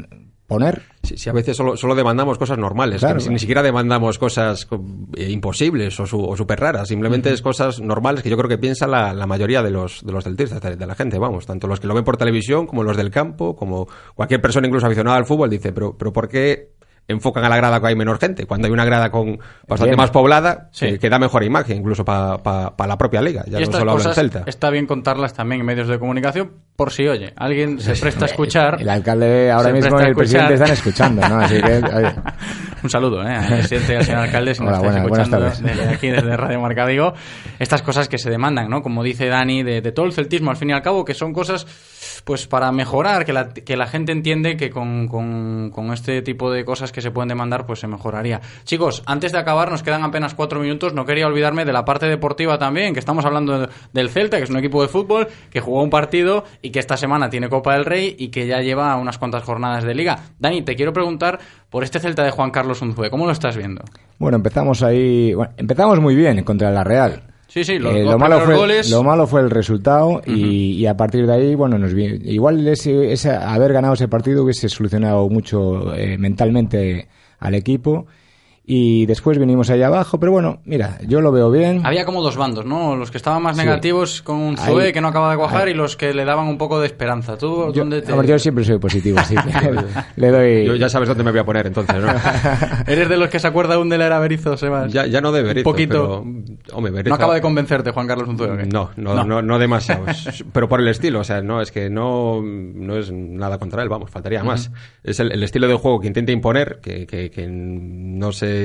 poner. 0.50 0.82
Si, 1.02 1.16
si 1.16 1.30
a 1.30 1.32
veces 1.32 1.56
solo, 1.56 1.76
solo 1.78 1.94
demandamos 1.94 2.36
cosas 2.36 2.58
normales, 2.58 3.00
Claro, 3.00 3.14
que 3.14 3.18
ni, 3.20 3.22
claro. 3.24 3.32
ni 3.32 3.38
siquiera 3.38 3.62
demandamos 3.62 4.18
cosas 4.18 4.66
co- 4.66 4.84
eh, 5.16 5.30
imposibles 5.30 5.98
o, 6.00 6.06
su- 6.06 6.22
o 6.22 6.36
súper 6.36 6.60
raras, 6.60 6.88
simplemente 6.88 7.32
es 7.32 7.40
cosas 7.40 7.80
normales 7.80 8.22
que 8.22 8.28
yo 8.28 8.36
creo 8.36 8.48
que 8.50 8.58
piensa 8.58 8.86
la, 8.86 9.14
la 9.14 9.26
mayoría 9.26 9.62
de 9.62 9.70
los, 9.70 10.04
de 10.04 10.12
los 10.12 10.24
celtistas, 10.24 10.60
de, 10.60 10.76
de 10.76 10.86
la 10.86 10.94
gente, 10.94 11.18
vamos, 11.18 11.46
tanto 11.46 11.66
los 11.66 11.80
que 11.80 11.86
lo 11.86 11.94
ven 11.94 12.04
por 12.04 12.18
televisión 12.18 12.66
como 12.66 12.82
los 12.82 12.96
del 12.98 13.10
campo, 13.10 13.56
como 13.56 13.88
cualquier 14.14 14.42
persona 14.42 14.66
incluso 14.66 14.86
aficionada 14.86 15.16
al 15.16 15.24
fútbol 15.24 15.48
dice, 15.48 15.72
pero, 15.72 15.96
pero 15.96 16.12
¿por 16.12 16.28
qué 16.28 16.72
enfocan 17.12 17.44
a 17.44 17.48
la 17.48 17.56
grada 17.56 17.80
cuando 17.80 17.88
hay 17.88 17.96
menor 17.96 18.18
gente? 18.18 18.46
Cuando 18.46 18.66
hay 18.66 18.72
una 18.72 18.84
grada 18.84 19.10
con 19.10 19.38
bastante 19.66 19.96
más 19.96 20.10
poblada, 20.10 20.68
Sí. 20.72 20.86
eh, 20.86 20.98
que 20.98 21.08
da 21.10 21.18
mejor 21.18 21.42
imagen, 21.44 21.78
incluso 21.78 22.04
para 22.04 22.38
la 22.86 22.98
propia 22.98 23.20
liga, 23.22 23.42
ya 23.46 23.58
y 23.58 23.60
no 23.60 23.64
estas 23.64 23.78
solo 23.80 23.92
habla 23.92 24.04
el 24.08 24.14
Celta. 24.14 24.42
está 24.46 24.70
bien 24.70 24.86
contarlas 24.86 25.34
también 25.34 25.60
en 25.60 25.66
medios 25.66 25.88
de 25.88 25.98
comunicación 25.98 26.50
por 26.76 26.90
si, 26.92 27.06
oye, 27.08 27.32
alguien 27.36 27.78
se 27.80 27.94
presta 27.94 28.24
a 28.24 28.28
escuchar. 28.30 28.80
El 28.80 28.88
alcalde 28.88 29.50
ahora 29.50 29.72
mismo 29.72 30.00
y 30.00 30.04
el 30.04 30.14
presidente 30.14 30.54
están 30.54 30.70
escuchando, 30.70 31.28
¿no? 31.28 31.38
Así 31.40 31.60
que, 31.60 31.72
oye. 31.94 32.12
Un 32.82 32.88
saludo 32.88 33.22
¿eh? 33.22 33.34
al 33.34 33.46
presidente 33.46 33.92
y 33.92 33.96
al 33.96 34.04
señor 34.04 34.20
alcalde 34.22 34.54
si 34.54 34.62
nos 34.62 34.68
Hola, 34.68 34.76
estáis 34.88 34.92
buenas- 35.04 35.08
buenas 35.08 35.28
escuchando 35.28 35.64
tardes. 35.66 35.76
desde 35.86 35.94
aquí, 35.94 36.08
desde 36.08 36.36
Radio 36.36 36.60
Marca 36.60 36.86
Vigo. 36.86 37.12
Estas 37.58 37.82
cosas 37.82 38.08
que 38.08 38.16
se 38.16 38.30
demandan, 38.30 38.70
¿no? 38.70 38.80
Como 38.80 39.02
dice 39.02 39.26
Dani, 39.26 39.62
de, 39.62 39.82
de 39.82 39.92
todo 39.92 40.06
el 40.06 40.12
celtismo, 40.12 40.50
al 40.50 40.56
fin 40.56 40.70
y 40.70 40.72
al 40.72 40.80
cabo, 40.80 41.04
que 41.04 41.12
son 41.12 41.34
cosas 41.34 41.66
pues 42.22 42.46
para 42.46 42.70
mejorar, 42.72 43.24
que 43.24 43.33
la, 43.33 43.48
que 43.50 43.76
la 43.76 43.87
gente 43.87 44.12
entiende 44.12 44.56
que 44.56 44.70
con, 44.70 45.09
con- 45.09 45.92
este 45.92 46.22
tipo 46.22 46.50
de 46.52 46.64
cosas 46.64 46.92
que 46.92 47.00
se 47.00 47.11
pueden 47.11 47.28
demandar, 47.28 47.66
pues 47.66 47.80
se 47.80 47.87
mejoraría. 47.88 48.40
Chicos, 48.64 49.02
antes 49.06 49.33
de 49.33 49.38
acabar, 49.38 49.70
nos 49.70 49.83
quedan 49.83 50.04
apenas 50.04 50.35
cuatro 50.35 50.61
minutos. 50.61 50.94
No 50.94 51.04
quería 51.04 51.26
olvidarme 51.26 51.64
de 51.64 51.72
la 51.72 51.85
parte 51.85 52.06
deportiva 52.06 52.59
también, 52.59 52.92
que 52.94 53.00
estamos 53.00 53.24
hablando 53.24 53.59
de- 53.61 53.68
del 53.92 54.11
Celta, 54.11 54.37
que 54.37 54.44
es 54.44 54.50
un 54.50 54.59
equipo 54.59 54.83
de 54.83 54.88
fútbol, 54.88 55.26
que 55.50 55.61
jugó 55.61 55.83
un 55.83 55.90
partido 55.90 56.44
y 56.62 56.70
que 56.70 56.78
esta 56.78 56.96
semana 56.96 57.28
tiene 57.30 57.48
Copa 57.48 57.74
del 57.74 57.85
Rey 57.85 58.14
y 58.18 58.28
que 58.28 58.46
ya 58.46 58.61
lleva 58.61 58.94
unas 58.96 59.18
cuantas 59.18 59.42
jornadas 59.42 59.85
de 59.85 59.94
liga. 59.94 60.18
Dani, 60.38 60.62
te 60.62 60.76
quiero 60.76 60.92
preguntar 60.92 61.38
por 61.70 61.83
este 61.85 61.98
Celta 62.00 62.22
de 62.22 62.30
Juan 62.30 62.50
Carlos 62.50 62.83
Unzue, 62.83 63.11
¿cómo 63.11 63.26
lo 63.26 63.33
estás 63.33 63.56
viendo? 63.56 63.83
Bueno, 64.18 64.37
empezamos 64.37 64.83
ahí. 64.83 65.33
empezamos 65.56 66.00
muy 66.00 66.14
bien 66.14 66.42
contra 66.44 66.70
la 66.70 66.85
Real. 66.85 67.22
Sí, 67.52 67.64
sí, 67.64 67.78
los 67.78 67.94
Eh, 67.94 68.04
lo, 68.04 68.16
malo 68.16 68.40
fue, 68.40 68.54
goles. 68.56 68.88
lo 68.90 69.02
malo 69.02 69.26
fue 69.26 69.40
el 69.40 69.50
resultado 69.50 70.22
y, 70.24 70.72
y 70.76 70.86
a 70.86 70.96
partir 70.96 71.26
de 71.26 71.32
ahí, 71.34 71.54
bueno, 71.56 71.78
nos 71.78 71.92
igual 71.92 72.66
ese, 72.68 73.12
ese- 73.12 73.30
haber 73.32 73.72
ganado 73.72 73.94
ese 73.94 74.06
partido 74.06 74.44
hubiese 74.44 74.68
solucionado 74.68 75.28
mucho 75.28 75.92
eh, 75.94 76.16
mentalmente 76.16 77.08
al 77.40 77.54
equipo 77.54 78.06
y 78.72 79.04
después 79.06 79.37
vinimos 79.37 79.68
ahí 79.70 79.83
abajo, 79.83 80.20
pero 80.20 80.30
bueno, 80.30 80.61
mira, 80.64 80.96
yo 81.09 81.20
lo 81.20 81.33
veo 81.33 81.50
bien. 81.50 81.85
Había 81.85 82.04
como 82.04 82.22
dos 82.22 82.37
bandos, 82.37 82.64
¿no? 82.64 82.94
Los 82.94 83.11
que 83.11 83.16
estaban 83.16 83.42
más 83.42 83.56
Sí. 83.56 83.64
negativos 83.64 84.22
con 84.22 84.37
un 84.37 84.56
Zue 84.56 84.85
Ahí- 84.85 84.92
que 84.92 85.00
no 85.00 85.09
acaba 85.09 85.33
de 85.33 85.37
cuajar 85.38 85.66
ahí. 85.66 85.72
y 85.72 85.76
los 85.76 85.96
que 85.96 86.14
le 86.14 86.24
daban 86.24 86.46
un 86.46 86.56
poco 86.56 86.78
de 86.78 86.87
esperanza. 86.87 87.37
¿Tú 87.37 87.72
Yo, 87.72 87.80
dónde 87.80 88.00
te... 88.02 88.12
hombre, 88.12 88.28
yo 88.28 88.38
siempre 88.38 88.62
soy 88.64 88.78
positivo, 88.78 89.18
sí. 89.26 89.35
Le 90.16 90.28
doy. 90.30 90.66
Yo 90.66 90.76
ya 90.76 90.88
sabes 90.88 91.09
dónde 91.09 91.24
me 91.24 91.33
voy 91.33 91.40
a 91.40 91.44
poner 91.44 91.66
entonces, 91.66 91.96
¿no? 91.96 92.12
¿Eres 92.87 93.09
de 93.09 93.16
los 93.16 93.28
que 93.28 93.40
se 93.40 93.48
acuerda 93.48 93.74
aún 93.74 93.88
de 93.88 93.98
la 93.98 94.06
era 94.06 94.20
Berizzo, 94.20 94.56
Sebas? 94.56 94.92
ya, 94.92 95.04
ya 95.06 95.20
no 95.20 95.33
de 95.33 95.42
Berizzo, 95.42 95.68
Un 95.68 95.72
poquito. 95.72 96.22
pero, 96.22 96.76
hombre, 96.76 96.92
Berizzo- 96.92 97.09
No 97.09 97.14
acaba 97.16 97.35
de 97.35 97.40
convencerte 97.40 97.90
Juan 97.90 98.06
Carlos 98.06 98.28
Unzue, 98.28 98.50
¿o 98.52 98.56
qué? 98.56 98.66
No, 98.66 98.90
no, 98.96 99.24
no, 99.24 99.42
no, 99.42 99.59
demasiado. 99.59 100.04
Pero 100.52 100.68
por 100.68 100.80
el 100.80 100.87
estilo, 100.87 101.18
o 101.18 101.24
sea, 101.24 101.42
no, 101.42 101.61
es 101.61 101.72
que 101.72 101.90
no, 101.90 102.40
no 102.40 102.96
es 102.96 103.11
nada 103.11 103.59
contra 103.59 103.83
él, 103.83 103.88
vamos, 103.88 104.11
faltaría 104.11 104.44
más. 104.44 104.70
Es 105.02 105.18
el, 105.18 105.33
el 105.33 105.42
estilo 105.42 105.66
de 105.66 105.74
juego 105.74 105.98
que 105.98 106.06
intenta 106.06 106.30
imponer, 106.30 106.78
que, 106.80 107.04
que, 107.09 107.33
que 107.33 107.48
no 107.48 108.30
sé 108.30 108.59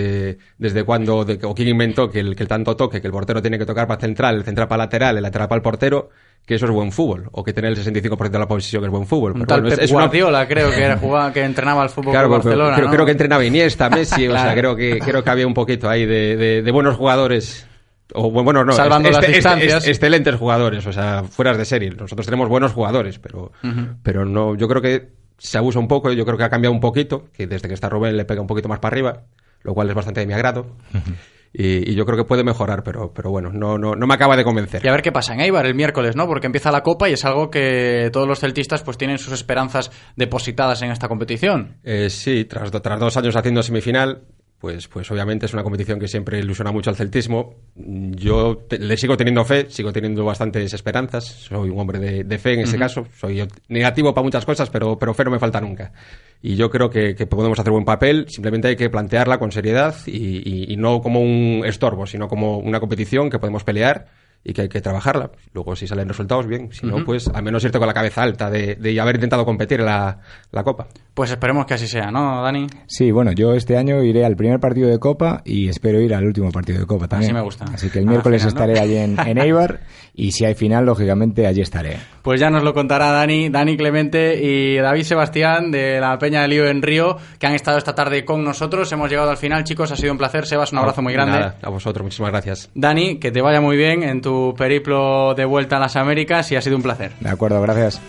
desde 0.58 0.84
cuándo 0.84 1.26
de- 1.26 1.40
o 1.44 1.54
quién 1.56 1.68
inventó 1.70 2.10
que 2.10 2.20
el, 2.20 2.36
que 2.36 2.44
el 2.44 2.50
tanto 2.50 2.76
toque, 2.76 3.02
que 3.02 3.08
el 3.08 3.14
portero 3.14 3.42
tiene 3.42 3.58
que 3.58 3.66
tocar 3.66 3.88
para 3.88 4.00
central, 4.00 4.36
el 4.38 4.44
central 4.44 4.68
para 4.68 4.84
lateral, 4.84 5.18
el 5.18 5.24
lateral 5.24 5.48
para 5.48 5.58
el 5.58 5.62
portero, 5.64 6.10
que 6.46 6.56
eso 6.56 6.66
es 6.66 6.72
buen 6.72 6.92
fútbol, 6.92 7.28
o 7.32 7.44
que 7.44 7.54
tener 7.54 7.72
el 7.72 7.78
65% 7.78 8.30
de 8.32 8.40
la 8.40 8.48
posición 8.48 8.84
es 8.84 8.90
buen 8.92 9.08
fútbol. 9.08 9.32
Un 9.32 9.40
Pero 9.40 9.48
tal 9.48 9.62
bueno, 9.62 9.76
es- 9.76 9.82
es 9.84 9.92
una- 9.92 10.02
Guardiola, 10.04 10.48
creo 10.48 10.70
que 10.70 10.84
era 10.84 10.98
jugaba, 10.98 11.34
que 11.34 11.44
entrenaba 11.44 11.82
al 11.82 11.90
fútbol 11.90 12.12
Claro, 12.12 12.28
Club 12.28 12.38
pero- 12.44 12.50
Barcelona, 12.50 12.76
creo, 12.76 12.88
¿no? 12.88 12.94
creo 12.94 13.06
que 13.06 13.12
entrenaba 13.12 13.46
Iniesta, 13.46 13.90
Messi, 14.20 14.28
o 14.28 14.32
sea, 14.34 14.54
creo 14.54 14.76
que, 14.76 15.00
creo 15.00 15.24
que 15.24 15.30
había 15.30 15.48
un 15.48 15.54
poquito 15.56 15.90
ahí 15.90 16.06
de, 16.06 16.36
de- 16.38 16.62
de 16.62 16.72
buenos 16.72 16.96
jugadores. 16.96 17.68
O 18.14 18.32
bu- 18.32 18.44
bueno, 18.44 18.64
no, 18.64 18.72
Salvando 18.74 19.10
este- 19.10 19.22
las 19.22 19.26
este- 19.30 19.38
este- 19.40 19.50
distancias. 19.66 19.88
excelentes 19.88 20.36
jugadores, 20.36 20.86
o 20.86 20.94
sea, 20.94 21.24
fueras 21.24 21.58
de 21.58 21.66
serie. 21.66 21.90
Nosotros 21.90 22.26
tenemos 22.28 22.48
buenos 22.48 22.72
jugadores, 22.72 23.18
pero, 23.18 23.52
pero 24.04 24.26
no, 24.26 24.56
yo 24.56 24.68
creo 24.68 24.82
que 24.84 25.08
se 25.40 25.58
abusa 25.58 25.80
un 25.80 25.88
poco, 25.88 26.12
yo 26.14 26.24
creo 26.24 26.38
que 26.38 26.44
ha 26.44 26.50
cambiado 26.52 26.72
un 26.74 26.80
poquito, 26.80 27.26
que 27.34 27.48
desde 27.48 27.68
que 27.68 27.74
está 27.74 27.90
Rubén 27.90 28.16
le 28.16 28.24
pega 28.24 28.40
un 28.42 28.48
poquito 28.48 28.70
más 28.70 28.78
para 28.80 28.94
arriba, 28.94 29.24
lo 29.66 29.74
cual 29.74 29.90
es 29.90 29.96
bastante 29.96 30.22
de 30.22 30.28
mi 30.28 30.34
agrado. 30.34 30.68
Y, 31.58 31.90
y 31.90 31.96
yo 31.96 32.06
creo 32.06 32.18
que 32.18 32.26
puede 32.26 32.44
mejorar, 32.44 32.84
pero, 32.84 33.14
pero 33.14 33.32
bueno, 33.32 33.50
no, 33.52 33.78
no, 33.78 33.96
no 33.96 34.08
me 34.08 34.14
acaba 34.14 34.36
de 34.36 34.44
convencer. 34.44 34.84
Y 34.84 34.90
a 34.90 34.92
ver 34.92 35.02
qué 35.02 35.14
pasa 35.14 35.34
en 35.34 35.40
Eibar 35.40 35.66
el 35.66 35.74
miércoles, 35.74 36.16
¿no? 36.16 36.28
Porque 36.28 36.48
empieza 36.48 36.70
la 36.70 36.84
Copa 36.84 37.10
y 37.10 37.14
es 37.14 37.24
algo 37.24 37.50
que 37.50 38.10
todos 38.12 38.28
los 38.28 38.40
celtistas 38.40 38.84
pues 38.84 38.98
tienen 38.98 39.18
sus 39.18 39.34
esperanzas 39.34 39.90
depositadas 40.18 40.82
en 40.82 40.92
esta 40.92 41.08
competición. 41.08 41.78
Eh, 41.84 42.10
sí, 42.10 42.44
tras, 42.44 42.70
tras 42.72 43.00
dos 43.00 43.16
años 43.16 43.36
haciendo 43.38 43.64
semifinal, 43.64 44.24
pues, 44.66 44.88
pues 44.88 45.12
obviamente 45.12 45.46
es 45.46 45.54
una 45.54 45.62
competición 45.62 46.00
que 46.00 46.08
siempre 46.08 46.40
ilusiona 46.40 46.72
mucho 46.72 46.90
al 46.90 46.96
celtismo. 46.96 47.54
Yo 47.76 48.58
te- 48.68 48.80
le 48.80 48.98
sigo 48.98 49.16
teniendo 49.16 49.46
fe, 49.46 49.68
sigo 49.70 49.94
teniendo 49.94 50.26
bastantes 50.26 50.74
esperanzas. 50.74 51.24
Soy 51.26 51.70
un 51.70 51.80
hombre 51.80 52.00
de, 52.00 52.24
de 52.24 52.38
fe 52.40 52.54
en 52.54 52.62
ese 52.62 52.80
caso. 52.80 53.06
Soy 53.16 53.48
negativo 53.68 54.12
para 54.16 54.24
muchas 54.24 54.44
cosas, 54.44 54.72
pero, 54.72 54.98
pero 54.98 55.14
fe 55.14 55.24
no 55.24 55.30
me 55.30 55.38
falta 55.38 55.62
nunca. 55.62 55.94
Y 56.42 56.56
yo 56.56 56.72
creo 56.72 56.90
que, 56.90 57.14
que 57.14 57.28
podemos 57.28 57.60
hacer 57.60 57.72
buen 57.72 57.86
papel. 57.86 58.26
Simplemente 58.28 58.70
hay 58.70 58.76
que 58.76 58.90
plantearla 58.90 59.38
con 59.38 59.52
seriedad 59.52 59.96
y, 60.08 60.12
y- 60.44 60.74
y 60.74 60.78
no 60.78 61.00
como 61.00 61.22
un 61.22 61.62
estorbo, 61.64 62.08
sino 62.08 62.28
como 62.28 62.58
una 62.58 62.80
competición 62.80 63.30
que 63.30 63.38
podemos 63.38 63.64
pelear 63.64 64.08
y 64.46 64.54
que 64.54 64.62
hay 64.62 64.70
que 64.70 64.80
trabajarla. 64.80 65.32
Luego, 65.54 65.76
si 65.76 65.88
salen 65.88 66.08
resultados, 66.08 66.46
bien. 66.46 66.72
Si 66.72 66.86
no, 66.86 67.04
pues 67.04 67.28
al 67.28 67.44
menos 67.44 67.64
irte 67.64 67.80
con 67.80 67.88
la 67.88 67.94
cabeza 67.96 68.22
alta 68.22 68.52
de, 68.52 68.76
de 68.76 69.02
haber 69.02 69.16
intentado 69.16 69.44
competir 69.44 69.80
en 69.80 69.88
la, 69.88 70.20
la, 70.52 70.64
Copa. 70.64 70.88
Pues 71.16 71.32
esperemos 71.32 71.66
que 71.66 71.74
así 71.74 71.88
sea, 71.88 72.12
¿no, 72.12 72.44
Dani? 72.44 72.68
Sí, 72.86 73.12
bueno, 73.12 73.32
yo 73.32 73.54
este 73.56 73.76
año 73.76 74.04
iré 74.04 74.24
al 74.24 74.36
primer 74.36 74.60
partido 74.60 74.88
de 74.88 75.00
Copa 75.00 75.42
y 75.44 75.68
espero 75.68 76.00
ir 76.00 76.14
al 76.14 76.26
último 76.26 76.52
partido 76.52 76.80
de 76.80 76.86
Copa 76.86 77.08
también. 77.08 77.32
Así 77.32 77.34
me 77.34 77.42
gusta. 77.42 77.66
Así 77.74 77.90
que 77.90 78.00
el 78.00 78.06
miércoles 78.06 78.44
final, 78.44 78.54
¿no? 78.54 78.62
estaré 78.62 78.80
allí 78.80 78.98
en, 78.98 79.20
en 79.20 79.38
Eibar 79.40 79.80
y 80.14 80.32
si 80.32 80.46
hay 80.46 80.54
final, 80.54 80.86
lógicamente, 80.86 81.48
allí 81.48 81.62
estaré. 81.62 81.98
Pues 82.22 82.40
ya 82.40 82.50
nos 82.50 82.64
lo 82.64 82.74
contará 82.74 83.12
Dani, 83.12 83.50
Dani 83.50 83.78
Clemente 83.78 84.40
y 84.42 84.78
David 84.78 85.04
Sebastián 85.04 85.72
de 85.72 86.00
la 86.00 86.18
Peña 86.20 86.42
de 86.42 86.48
Lío 86.50 86.68
en 86.68 86.82
Río, 86.82 87.18
que 87.40 87.48
han 87.48 87.54
estado 87.54 87.78
esta 87.78 87.96
tarde 87.96 88.26
con 88.26 88.44
nosotros. 88.44 88.92
Hemos 88.92 89.10
llegado 89.10 89.30
al 89.30 89.38
final, 89.38 89.64
chicos, 89.64 89.92
ha 89.92 89.96
sido 89.96 90.12
un 90.12 90.18
placer. 90.18 90.46
Sebas, 90.46 90.72
un 90.72 90.80
abrazo 90.80 91.02
muy 91.02 91.14
grande. 91.14 91.40
Nada, 91.40 91.58
a 91.62 91.70
vosotros, 91.70 92.04
muchísimas 92.04 92.32
gracias. 92.32 92.70
Dani, 92.74 93.20
que 93.20 93.32
te 93.32 93.42
vaya 93.42 93.62
muy 93.62 93.78
bien 93.78 94.04
en 94.04 94.22
tu 94.36 94.54
periplo 94.58 95.34
de 95.34 95.46
vuelta 95.46 95.78
a 95.78 95.80
las 95.80 95.96
Américas 95.96 96.52
y 96.52 96.58
ha 96.58 96.62
sido 96.62 96.76
un 96.76 96.84
placer. 96.84 97.14
De 97.22 97.30
acuerdo, 97.30 97.62
gracias. 97.62 98.02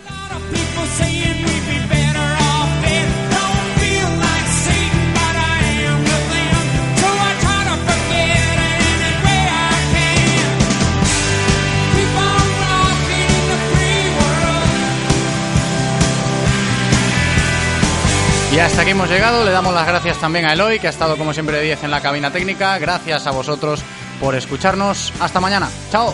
Y 18.53 18.59
hasta 18.59 18.81
aquí 18.81 18.91
hemos 18.91 19.07
llegado. 19.07 19.45
Le 19.45 19.51
damos 19.51 19.73
las 19.73 19.87
gracias 19.87 20.17
también 20.17 20.45
a 20.45 20.53
Eloy, 20.53 20.79
que 20.79 20.87
ha 20.87 20.89
estado 20.89 21.15
como 21.15 21.31
siempre 21.31 21.57
de 21.57 21.63
10 21.63 21.83
en 21.83 21.91
la 21.91 22.01
cabina 22.01 22.31
técnica. 22.31 22.77
Gracias 22.79 23.27
a 23.27 23.31
vosotros 23.31 23.83
por 24.19 24.35
escucharnos. 24.35 25.13
Hasta 25.19 25.39
mañana. 25.39 25.69
Chao. 25.91 26.13